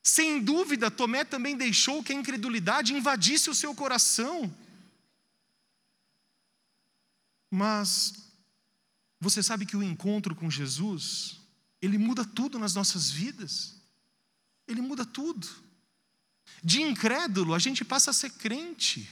Sem 0.01 0.41
dúvida, 0.41 0.89
Tomé 0.89 1.25
também 1.25 1.57
deixou 1.57 2.01
que 2.01 2.13
a 2.13 2.15
incredulidade 2.15 2.93
invadisse 2.93 3.49
o 3.49 3.55
seu 3.55 3.75
coração. 3.75 4.55
Mas 7.51 8.13
você 9.19 9.43
sabe 9.43 9.65
que 9.65 9.75
o 9.75 9.83
encontro 9.83 10.33
com 10.33 10.49
Jesus, 10.49 11.41
ele 11.81 11.97
muda 11.97 12.23
tudo 12.23 12.57
nas 12.57 12.73
nossas 12.73 13.11
vidas. 13.11 13.75
Ele 14.65 14.81
muda 14.81 15.05
tudo. 15.05 15.45
De 16.63 16.81
incrédulo, 16.81 17.53
a 17.53 17.59
gente 17.59 17.83
passa 17.83 18.11
a 18.11 18.13
ser 18.13 18.29
crente. 18.29 19.09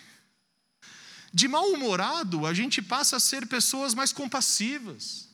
De 1.33 1.47
mal-humorado, 1.47 2.45
a 2.45 2.53
gente 2.53 2.81
passa 2.81 3.17
a 3.17 3.19
ser 3.19 3.47
pessoas 3.47 3.93
mais 3.93 4.11
compassivas. 4.11 5.29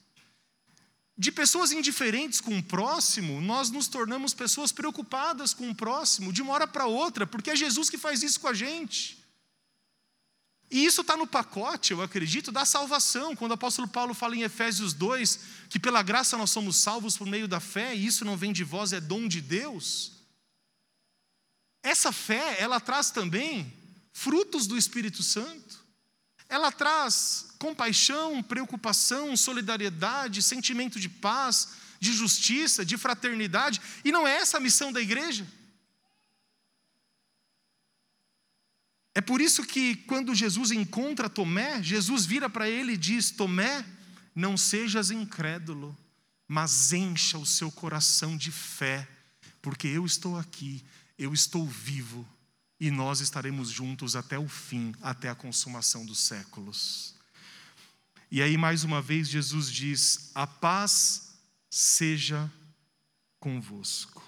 De 1.18 1.32
pessoas 1.32 1.72
indiferentes 1.72 2.40
com 2.40 2.58
o 2.58 2.64
próximo, 2.64 3.42
nós 3.42 3.72
nos 3.72 3.88
tornamos 3.88 4.36
pessoas 4.36 4.72
preocupadas 4.72 5.54
com 5.54 5.70
o 5.70 5.76
próximo, 5.76 6.32
de 6.32 6.44
uma 6.44 6.54
hora 6.54 6.68
para 6.68 6.86
outra, 6.86 7.26
porque 7.26 7.50
é 7.50 7.56
Jesus 7.56 7.90
que 7.90 7.98
faz 7.98 8.22
isso 8.22 8.40
com 8.40 8.48
a 8.48 8.54
gente. 8.54 9.18
E 10.70 10.86
isso 10.86 11.02
está 11.02 11.16
no 11.16 11.26
pacote, 11.26 11.94
eu 11.94 12.02
acredito, 12.02 12.52
da 12.52 12.66
salvação. 12.66 13.36
Quando 13.36 13.52
o 13.52 13.56
apóstolo 13.56 13.88
Paulo 13.88 14.14
fala 14.14 14.36
em 14.36 14.44
Efésios 14.44 14.94
2 14.94 15.40
que 15.70 15.80
pela 15.80 16.04
graça 16.04 16.38
nós 16.38 16.52
somos 16.52 16.76
salvos 16.76 17.18
por 17.18 17.26
meio 17.26 17.48
da 17.48 17.60
fé, 17.60 17.96
e 17.96 18.06
isso 18.06 18.24
não 18.24 18.38
vem 18.38 18.52
de 18.52 18.64
vós, 18.64 18.94
é 18.94 19.00
dom 19.00 19.28
de 19.28 19.42
Deus. 19.42 20.12
Essa 21.82 22.12
fé, 22.12 22.58
ela 22.60 22.80
traz 22.80 23.12
também 23.12 23.74
frutos 24.12 24.68
do 24.68 24.78
Espírito 24.78 25.24
Santo. 25.24 25.87
Ela 26.50 26.72
traz 26.72 27.48
compaixão, 27.60 28.42
preocupação, 28.42 29.36
solidariedade, 29.36 30.42
sentimento 30.42 31.00
de 31.00 31.10
paz, 31.10 31.70
de 32.00 32.14
justiça, 32.14 32.86
de 32.86 32.98
fraternidade, 32.98 33.82
e 34.04 34.12
não 34.12 34.28
é 34.28 34.38
essa 34.38 34.58
a 34.58 34.62
missão 34.62 34.92
da 34.92 35.02
igreja. 35.02 35.46
É 39.14 39.22
por 39.22 39.42
isso 39.42 39.66
que 39.66 39.96
quando 39.96 40.36
Jesus 40.36 40.72
encontra 40.72 41.28
Tomé, 41.28 41.82
Jesus 41.82 42.26
vira 42.26 42.50
para 42.50 42.70
ele 42.70 42.94
e 42.94 42.98
diz: 42.98 43.32
Tomé, 43.32 43.84
não 44.36 44.56
sejas 44.56 45.10
incrédulo, 45.10 45.98
mas 46.48 46.94
encha 46.94 47.38
o 47.38 47.46
seu 47.46 47.72
coração 47.72 48.38
de 48.38 48.52
fé, 48.52 49.08
porque 49.60 49.88
eu 49.88 50.06
estou 50.06 50.38
aqui, 50.38 50.86
eu 51.18 51.34
estou 51.34 51.66
vivo 51.66 52.28
e 52.80 52.92
nós 52.92 53.20
estaremos 53.20 53.70
juntos 53.70 54.16
até 54.16 54.38
o 54.38 54.48
fim, 54.48 54.94
até 55.02 55.30
a 55.30 55.36
consumação 55.36 56.06
dos 56.06 56.20
séculos. 56.20 57.16
E 58.30 58.42
aí, 58.42 58.58
mais 58.58 58.84
uma 58.84 59.02
vez, 59.02 59.28
Jesus 59.30 59.72
diz: 59.72 60.32
A 60.36 60.46
paz 60.46 61.34
seja 61.70 62.52
convosco. 63.40 64.24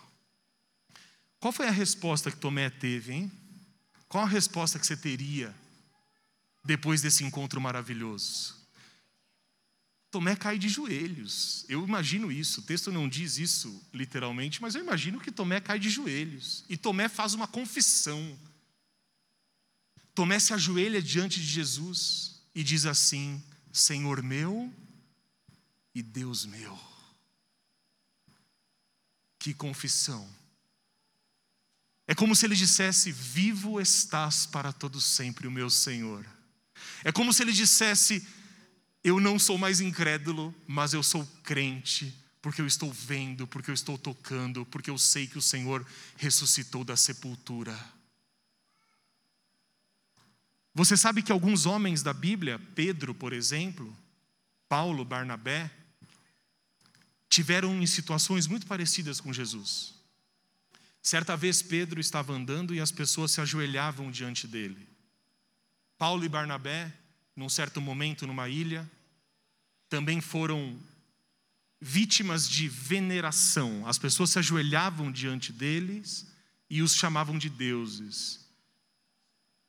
Qual 1.39 1.53
foi 1.53 1.67
a 1.67 1.71
resposta 1.71 2.31
que 2.31 2.37
Tomé 2.37 2.69
teve, 2.69 3.13
hein? 3.13 3.31
Qual 4.07 4.23
a 4.23 4.27
resposta 4.27 4.79
que 4.79 4.85
você 4.85 4.97
teria 4.97 5.55
depois 6.65 7.01
desse 7.01 7.23
encontro 7.23 7.61
maravilhoso? 7.61 8.58
Tomé 10.11 10.35
cai 10.35 10.57
de 10.57 10.67
joelhos. 10.67 11.65
Eu 11.69 11.85
imagino 11.85 12.31
isso. 12.31 12.61
O 12.61 12.63
texto 12.63 12.91
não 12.91 13.07
diz 13.07 13.37
isso 13.37 13.81
literalmente, 13.93 14.61
mas 14.61 14.73
eu 14.73 14.81
imagino 14.81 15.19
que 15.19 15.31
Tomé 15.31 15.59
cai 15.59 15.77
de 15.77 15.89
joelhos. 15.89 16.65
E 16.67 16.75
Tomé 16.75 17.07
faz 17.07 17.33
uma 17.33 17.47
confissão. 17.47 18.37
Tomé 20.15 20.39
se 20.39 20.53
ajoelha 20.53 21.01
diante 21.01 21.39
de 21.39 21.45
Jesus 21.45 22.41
e 22.55 22.63
diz 22.63 22.85
assim: 22.85 23.41
Senhor 23.71 24.23
meu 24.23 24.73
e 25.93 26.01
Deus 26.01 26.45
meu. 26.45 26.77
Que 29.37 29.53
confissão. 29.53 30.27
É 32.07 32.15
como 32.15 32.35
se 32.35 32.47
ele 32.47 32.55
dissesse: 32.55 33.11
Vivo 33.11 33.79
estás 33.79 34.47
para 34.47 34.73
todo 34.73 34.99
sempre, 34.99 35.47
o 35.47 35.51
meu 35.51 35.69
Senhor. 35.69 36.25
É 37.03 37.11
como 37.11 37.31
se 37.31 37.43
ele 37.43 37.53
dissesse: 37.53 38.27
Eu 39.03 39.19
não 39.19 39.39
sou 39.39 39.57
mais 39.57 39.79
incrédulo, 39.79 40.53
mas 40.67 40.93
eu 40.93 41.01
sou 41.01 41.25
crente, 41.43 42.13
porque 42.41 42.61
eu 42.61 42.67
estou 42.67 42.91
vendo, 42.91 43.47
porque 43.47 43.69
eu 43.69 43.73
estou 43.73 43.97
tocando, 43.97 44.65
porque 44.65 44.89
eu 44.89 44.97
sei 44.97 45.27
que 45.27 45.37
o 45.37 45.41
Senhor 45.41 45.85
ressuscitou 46.17 46.83
da 46.83 46.97
sepultura. 46.97 47.77
Você 50.73 50.95
sabe 50.95 51.21
que 51.21 51.31
alguns 51.31 51.65
homens 51.65 52.03
da 52.03 52.13
Bíblia, 52.13 52.59
Pedro, 52.75 53.13
por 53.13 53.33
exemplo, 53.33 53.95
Paulo, 54.67 55.03
Barnabé, 55.03 55.71
tiveram 57.29 57.81
em 57.81 57.85
situações 57.85 58.47
muito 58.47 58.65
parecidas 58.67 59.19
com 59.19 59.31
Jesus. 59.31 59.95
Certa 61.01 61.35
vez 61.37 61.61
Pedro 61.61 61.99
estava 61.99 62.33
andando 62.33 62.75
e 62.75 62.79
as 62.79 62.91
pessoas 62.91 63.31
se 63.31 63.41
ajoelhavam 63.41 64.11
diante 64.11 64.47
dele. 64.47 64.87
Paulo 65.97 66.23
e 66.23 66.29
Barnabé, 66.29 66.93
num 67.39 67.47
certo 67.47 67.79
momento 67.79 68.27
numa 68.27 68.49
ilha, 68.49 68.85
também 69.87 70.19
foram 70.19 70.77
vítimas 71.79 72.49
de 72.49 72.67
veneração. 72.67 73.87
As 73.87 73.97
pessoas 73.97 74.31
se 74.31 74.39
ajoelhavam 74.39 75.09
diante 75.09 75.53
deles 75.53 76.27
e 76.69 76.81
os 76.81 76.93
chamavam 76.93 77.37
de 77.37 77.49
deuses. 77.49 78.45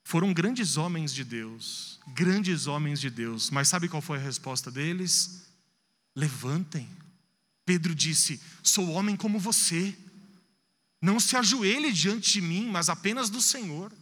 Foram 0.03 0.33
grandes 0.35 0.77
homens 0.77 1.15
de 1.15 1.23
Deus, 1.23 2.01
grandes 2.09 2.67
homens 2.67 3.01
de 3.01 3.09
Deus, 3.09 3.51
mas 3.51 3.69
sabe 3.69 3.89
qual 3.89 4.03
foi 4.03 4.19
a 4.19 4.23
resposta 4.23 4.69
deles? 4.69 5.49
Levantem. 6.17 6.89
Pedro 7.65 7.95
disse: 7.95 8.41
Sou 8.65 8.91
homem 8.91 9.15
como 9.15 9.39
você. 9.39 9.97
Não 11.01 11.21
se 11.21 11.37
ajoelhe 11.37 11.93
diante 11.93 12.33
de 12.33 12.41
mim, 12.41 12.69
mas 12.69 12.89
apenas 12.89 13.31
do 13.31 13.41
Senhor. 13.41 13.93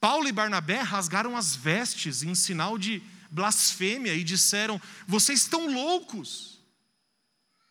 Paulo 0.00 0.28
e 0.28 0.32
Barnabé 0.32 0.80
rasgaram 0.80 1.36
as 1.36 1.56
vestes 1.56 2.22
em 2.22 2.34
sinal 2.34 2.78
de 2.78 3.02
blasfêmia 3.30 4.14
e 4.14 4.22
disseram: 4.22 4.80
Vocês 5.06 5.42
estão 5.42 5.72
loucos. 5.72 6.60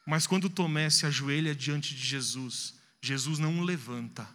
Mas 0.06 0.28
quando 0.28 0.50
Tomé 0.50 0.90
se 0.90 1.06
ajoelha 1.06 1.56
diante 1.56 1.96
de 1.96 2.06
Jesus, 2.06 2.76
Jesus 3.02 3.40
não 3.40 3.60
o 3.60 3.64
levanta. 3.64 4.28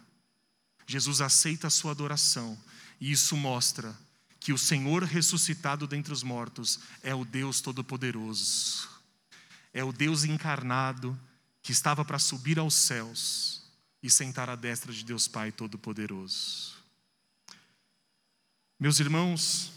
Jesus 0.85 1.21
aceita 1.21 1.67
a 1.67 1.69
sua 1.69 1.91
adoração, 1.91 2.57
e 2.99 3.11
isso 3.11 3.37
mostra 3.37 3.97
que 4.39 4.51
o 4.51 4.57
Senhor 4.57 5.03
ressuscitado 5.03 5.87
dentre 5.87 6.11
os 6.11 6.23
mortos 6.23 6.79
é 7.01 7.15
o 7.15 7.23
Deus 7.23 7.61
Todo-Poderoso, 7.61 8.89
é 9.71 9.83
o 9.83 9.93
Deus 9.93 10.25
encarnado 10.25 11.17
que 11.61 11.71
estava 11.71 12.03
para 12.03 12.19
subir 12.19 12.59
aos 12.59 12.73
céus 12.73 13.61
e 14.01 14.09
sentar 14.09 14.49
à 14.49 14.55
destra 14.55 14.91
de 14.91 15.05
Deus 15.05 15.27
Pai 15.27 15.51
Todo-Poderoso. 15.51 16.80
Meus 18.81 18.99
irmãos, 18.99 19.71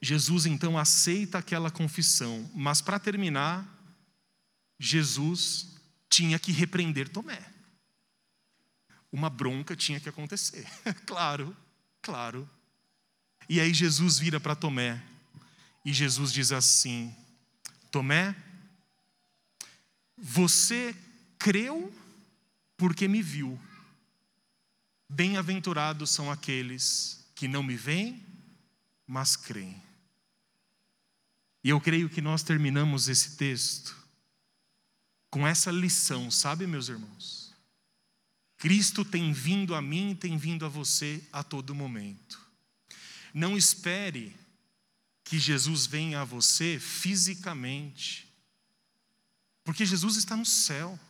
Jesus 0.00 0.46
então 0.46 0.78
aceita 0.78 1.38
aquela 1.38 1.68
confissão, 1.68 2.48
mas 2.54 2.80
para 2.80 3.00
terminar, 3.00 3.66
Jesus 4.78 5.74
tinha 6.08 6.38
que 6.38 6.52
repreender 6.52 7.08
Tomé. 7.08 7.44
Uma 9.10 9.28
bronca 9.28 9.74
tinha 9.74 9.98
que 9.98 10.08
acontecer, 10.08 10.64
claro, 11.04 11.56
claro. 12.00 12.48
E 13.48 13.58
aí 13.58 13.74
Jesus 13.74 14.16
vira 14.16 14.38
para 14.38 14.54
Tomé 14.54 15.02
e 15.84 15.92
Jesus 15.92 16.32
diz 16.32 16.52
assim: 16.52 17.12
Tomé, 17.90 18.32
você 20.16 20.94
creu 21.36 21.92
porque 22.76 23.08
me 23.08 23.20
viu. 23.20 23.60
Bem-aventurados 25.08 26.10
são 26.10 26.30
aqueles 26.30 27.23
que 27.34 27.48
não 27.48 27.62
me 27.62 27.76
veem, 27.76 28.24
mas 29.06 29.36
creem. 29.36 29.82
E 31.62 31.70
eu 31.70 31.80
creio 31.80 32.10
que 32.10 32.20
nós 32.20 32.42
terminamos 32.42 33.08
esse 33.08 33.36
texto 33.36 33.96
com 35.30 35.46
essa 35.46 35.70
lição, 35.70 36.30
sabe, 36.30 36.66
meus 36.66 36.88
irmãos? 36.88 37.52
Cristo 38.56 39.04
tem 39.04 39.32
vindo 39.32 39.74
a 39.74 39.82
mim 39.82 40.12
e 40.12 40.14
tem 40.14 40.38
vindo 40.38 40.64
a 40.64 40.68
você 40.68 41.22
a 41.32 41.42
todo 41.42 41.74
momento. 41.74 42.40
Não 43.32 43.56
espere 43.56 44.36
que 45.24 45.38
Jesus 45.38 45.86
venha 45.86 46.20
a 46.20 46.24
você 46.24 46.78
fisicamente, 46.78 48.32
porque 49.64 49.84
Jesus 49.84 50.16
está 50.16 50.36
no 50.36 50.46
céu. 50.46 51.00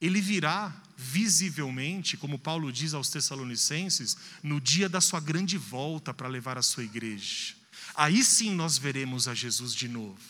Ele 0.00 0.20
virá 0.20 0.82
visivelmente, 0.96 2.16
como 2.16 2.38
Paulo 2.38 2.72
diz 2.72 2.94
aos 2.94 3.08
Tessalonicenses, 3.08 4.16
no 4.42 4.60
dia 4.60 4.88
da 4.88 5.00
sua 5.00 5.20
grande 5.20 5.58
volta 5.58 6.14
para 6.14 6.28
levar 6.28 6.58
a 6.58 6.62
sua 6.62 6.84
igreja. 6.84 7.54
Aí 7.94 8.24
sim 8.24 8.54
nós 8.54 8.78
veremos 8.78 9.28
a 9.28 9.34
Jesus 9.34 9.74
de 9.74 9.88
novo. 9.88 10.20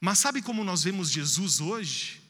Mas 0.00 0.18
sabe 0.18 0.42
como 0.42 0.64
nós 0.64 0.82
vemos 0.82 1.10
Jesus 1.10 1.60
hoje? 1.60 2.20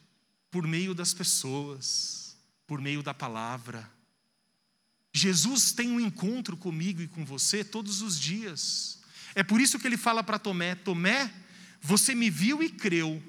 Por 0.51 0.67
meio 0.67 0.93
das 0.93 1.13
pessoas 1.13 2.23
por 2.67 2.81
meio 2.81 3.03
da 3.03 3.13
palavra. 3.13 3.89
Jesus 5.13 5.71
tem 5.71 5.89
um 5.89 5.99
encontro 5.99 6.57
comigo 6.57 7.01
e 7.01 7.07
com 7.07 7.23
você 7.23 7.63
todos 7.63 8.01
os 8.01 8.19
dias. 8.19 8.99
É 9.35 9.43
por 9.43 9.61
isso 9.61 9.77
que 9.77 9.85
ele 9.85 9.97
fala 9.97 10.23
para 10.23 10.39
Tomé: 10.39 10.75
Tomé, 10.75 11.31
você 11.81 12.15
me 12.15 12.29
viu 12.29 12.63
e 12.63 12.69
creu, 12.69 13.21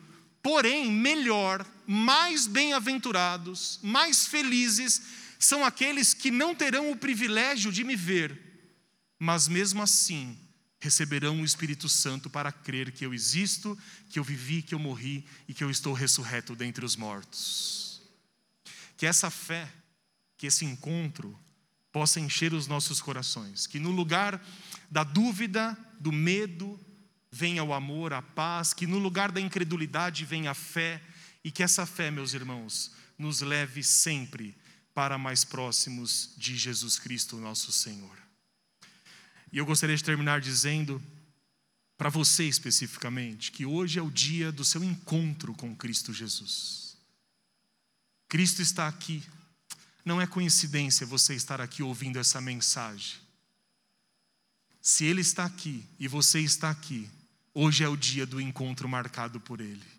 porém, 0.42 0.90
melhor, 0.90 1.66
mais 1.86 2.46
bem-aventurados, 2.46 3.78
mais 3.82 4.26
felizes 4.26 5.02
são 5.38 5.64
aqueles 5.64 6.14
que 6.14 6.30
não 6.30 6.54
terão 6.54 6.90
o 6.90 6.96
privilégio 6.96 7.70
de 7.70 7.84
me 7.84 7.96
ver, 7.96 8.40
mas 9.18 9.46
mesmo 9.48 9.82
assim 9.82 10.38
receberão 10.80 11.40
o 11.40 11.44
Espírito 11.44 11.88
Santo 11.88 12.28
para 12.28 12.52
crer 12.52 12.92
que 12.92 13.06
eu 13.06 13.14
existo, 13.14 13.78
que 14.10 14.18
eu 14.18 14.24
vivi, 14.24 14.60
que 14.60 14.74
eu 14.74 14.78
morri 14.78 15.24
e 15.48 15.54
que 15.54 15.64
eu 15.64 15.70
estou 15.70 15.94
ressurreto 15.94 16.54
dentre 16.54 16.84
os 16.84 16.94
mortos. 16.94 18.02
Que 18.96 19.06
essa 19.06 19.30
fé, 19.30 19.66
que 20.36 20.46
esse 20.46 20.64
encontro 20.64 21.38
possa 21.90 22.20
encher 22.20 22.52
os 22.52 22.66
nossos 22.66 23.00
corações, 23.00 23.66
que 23.66 23.78
no 23.78 23.90
lugar 23.90 24.44
da 24.90 25.04
dúvida, 25.04 25.76
do 25.98 26.12
medo, 26.12 26.78
venha 27.30 27.64
o 27.64 27.72
amor, 27.72 28.12
a 28.12 28.20
paz, 28.20 28.74
que 28.74 28.86
no 28.86 28.98
lugar 28.98 29.32
da 29.32 29.40
incredulidade 29.40 30.24
venha 30.24 30.50
a 30.50 30.54
fé, 30.54 31.02
e 31.44 31.52
que 31.52 31.62
essa 31.62 31.84
fé, 31.84 32.10
meus 32.10 32.32
irmãos, 32.32 32.90
nos 33.18 33.42
leve 33.42 33.84
sempre 33.84 34.56
para 34.94 35.18
mais 35.18 35.44
próximos 35.44 36.30
de 36.38 36.56
Jesus 36.56 36.98
Cristo, 36.98 37.36
nosso 37.36 37.70
Senhor. 37.70 38.16
E 39.52 39.58
eu 39.58 39.66
gostaria 39.66 39.96
de 39.96 40.02
terminar 40.02 40.40
dizendo, 40.40 41.00
para 41.98 42.08
você 42.08 42.44
especificamente, 42.44 43.52
que 43.52 43.66
hoje 43.66 43.98
é 43.98 44.02
o 44.02 44.10
dia 44.10 44.50
do 44.50 44.64
seu 44.64 44.82
encontro 44.82 45.52
com 45.54 45.76
Cristo 45.76 46.12
Jesus. 46.12 46.96
Cristo 48.28 48.62
está 48.62 48.88
aqui. 48.88 49.22
Não 50.04 50.20
é 50.20 50.26
coincidência 50.26 51.06
você 51.06 51.34
estar 51.34 51.60
aqui 51.60 51.82
ouvindo 51.82 52.18
essa 52.18 52.40
mensagem. 52.40 53.16
Se 54.80 55.04
Ele 55.04 55.20
está 55.20 55.44
aqui 55.44 55.84
e 55.98 56.08
você 56.08 56.40
está 56.40 56.68
aqui, 56.70 57.08
hoje 57.54 57.84
é 57.84 57.88
o 57.88 57.96
dia 57.96 58.26
do 58.26 58.40
encontro 58.40 58.88
marcado 58.88 59.40
por 59.40 59.60
Ele. 59.60 59.93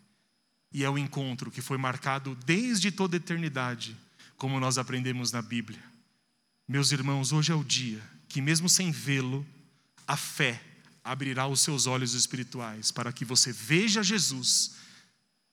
E 0.72 0.84
é 0.84 0.90
o 0.90 0.98
encontro 0.98 1.50
que 1.50 1.62
foi 1.62 1.78
marcado 1.78 2.34
desde 2.44 2.90
toda 2.90 3.16
a 3.16 3.18
eternidade, 3.18 3.96
como 4.36 4.60
nós 4.60 4.78
aprendemos 4.78 5.32
na 5.32 5.40
Bíblia. 5.40 5.82
Meus 6.68 6.92
irmãos, 6.92 7.32
hoje 7.32 7.52
é 7.52 7.54
o 7.54 7.64
dia 7.64 8.02
que, 8.28 8.40
mesmo 8.40 8.68
sem 8.68 8.90
vê-lo, 8.90 9.46
a 10.06 10.16
fé 10.16 10.62
abrirá 11.02 11.46
os 11.46 11.60
seus 11.60 11.86
olhos 11.86 12.14
espirituais 12.14 12.90
para 12.90 13.12
que 13.12 13.24
você 13.24 13.52
veja 13.52 14.02
Jesus 14.02 14.74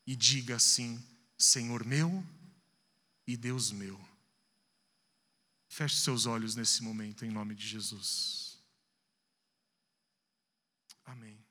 e 0.05 0.15
diga 0.15 0.55
assim: 0.55 1.01
Senhor 1.37 1.85
meu 1.85 2.25
e 3.27 3.37
Deus 3.37 3.71
meu. 3.71 3.99
Feche 5.67 5.97
seus 5.97 6.25
olhos 6.25 6.55
nesse 6.55 6.83
momento, 6.83 7.25
em 7.25 7.31
nome 7.31 7.55
de 7.55 7.67
Jesus. 7.67 8.57
Amém. 11.05 11.42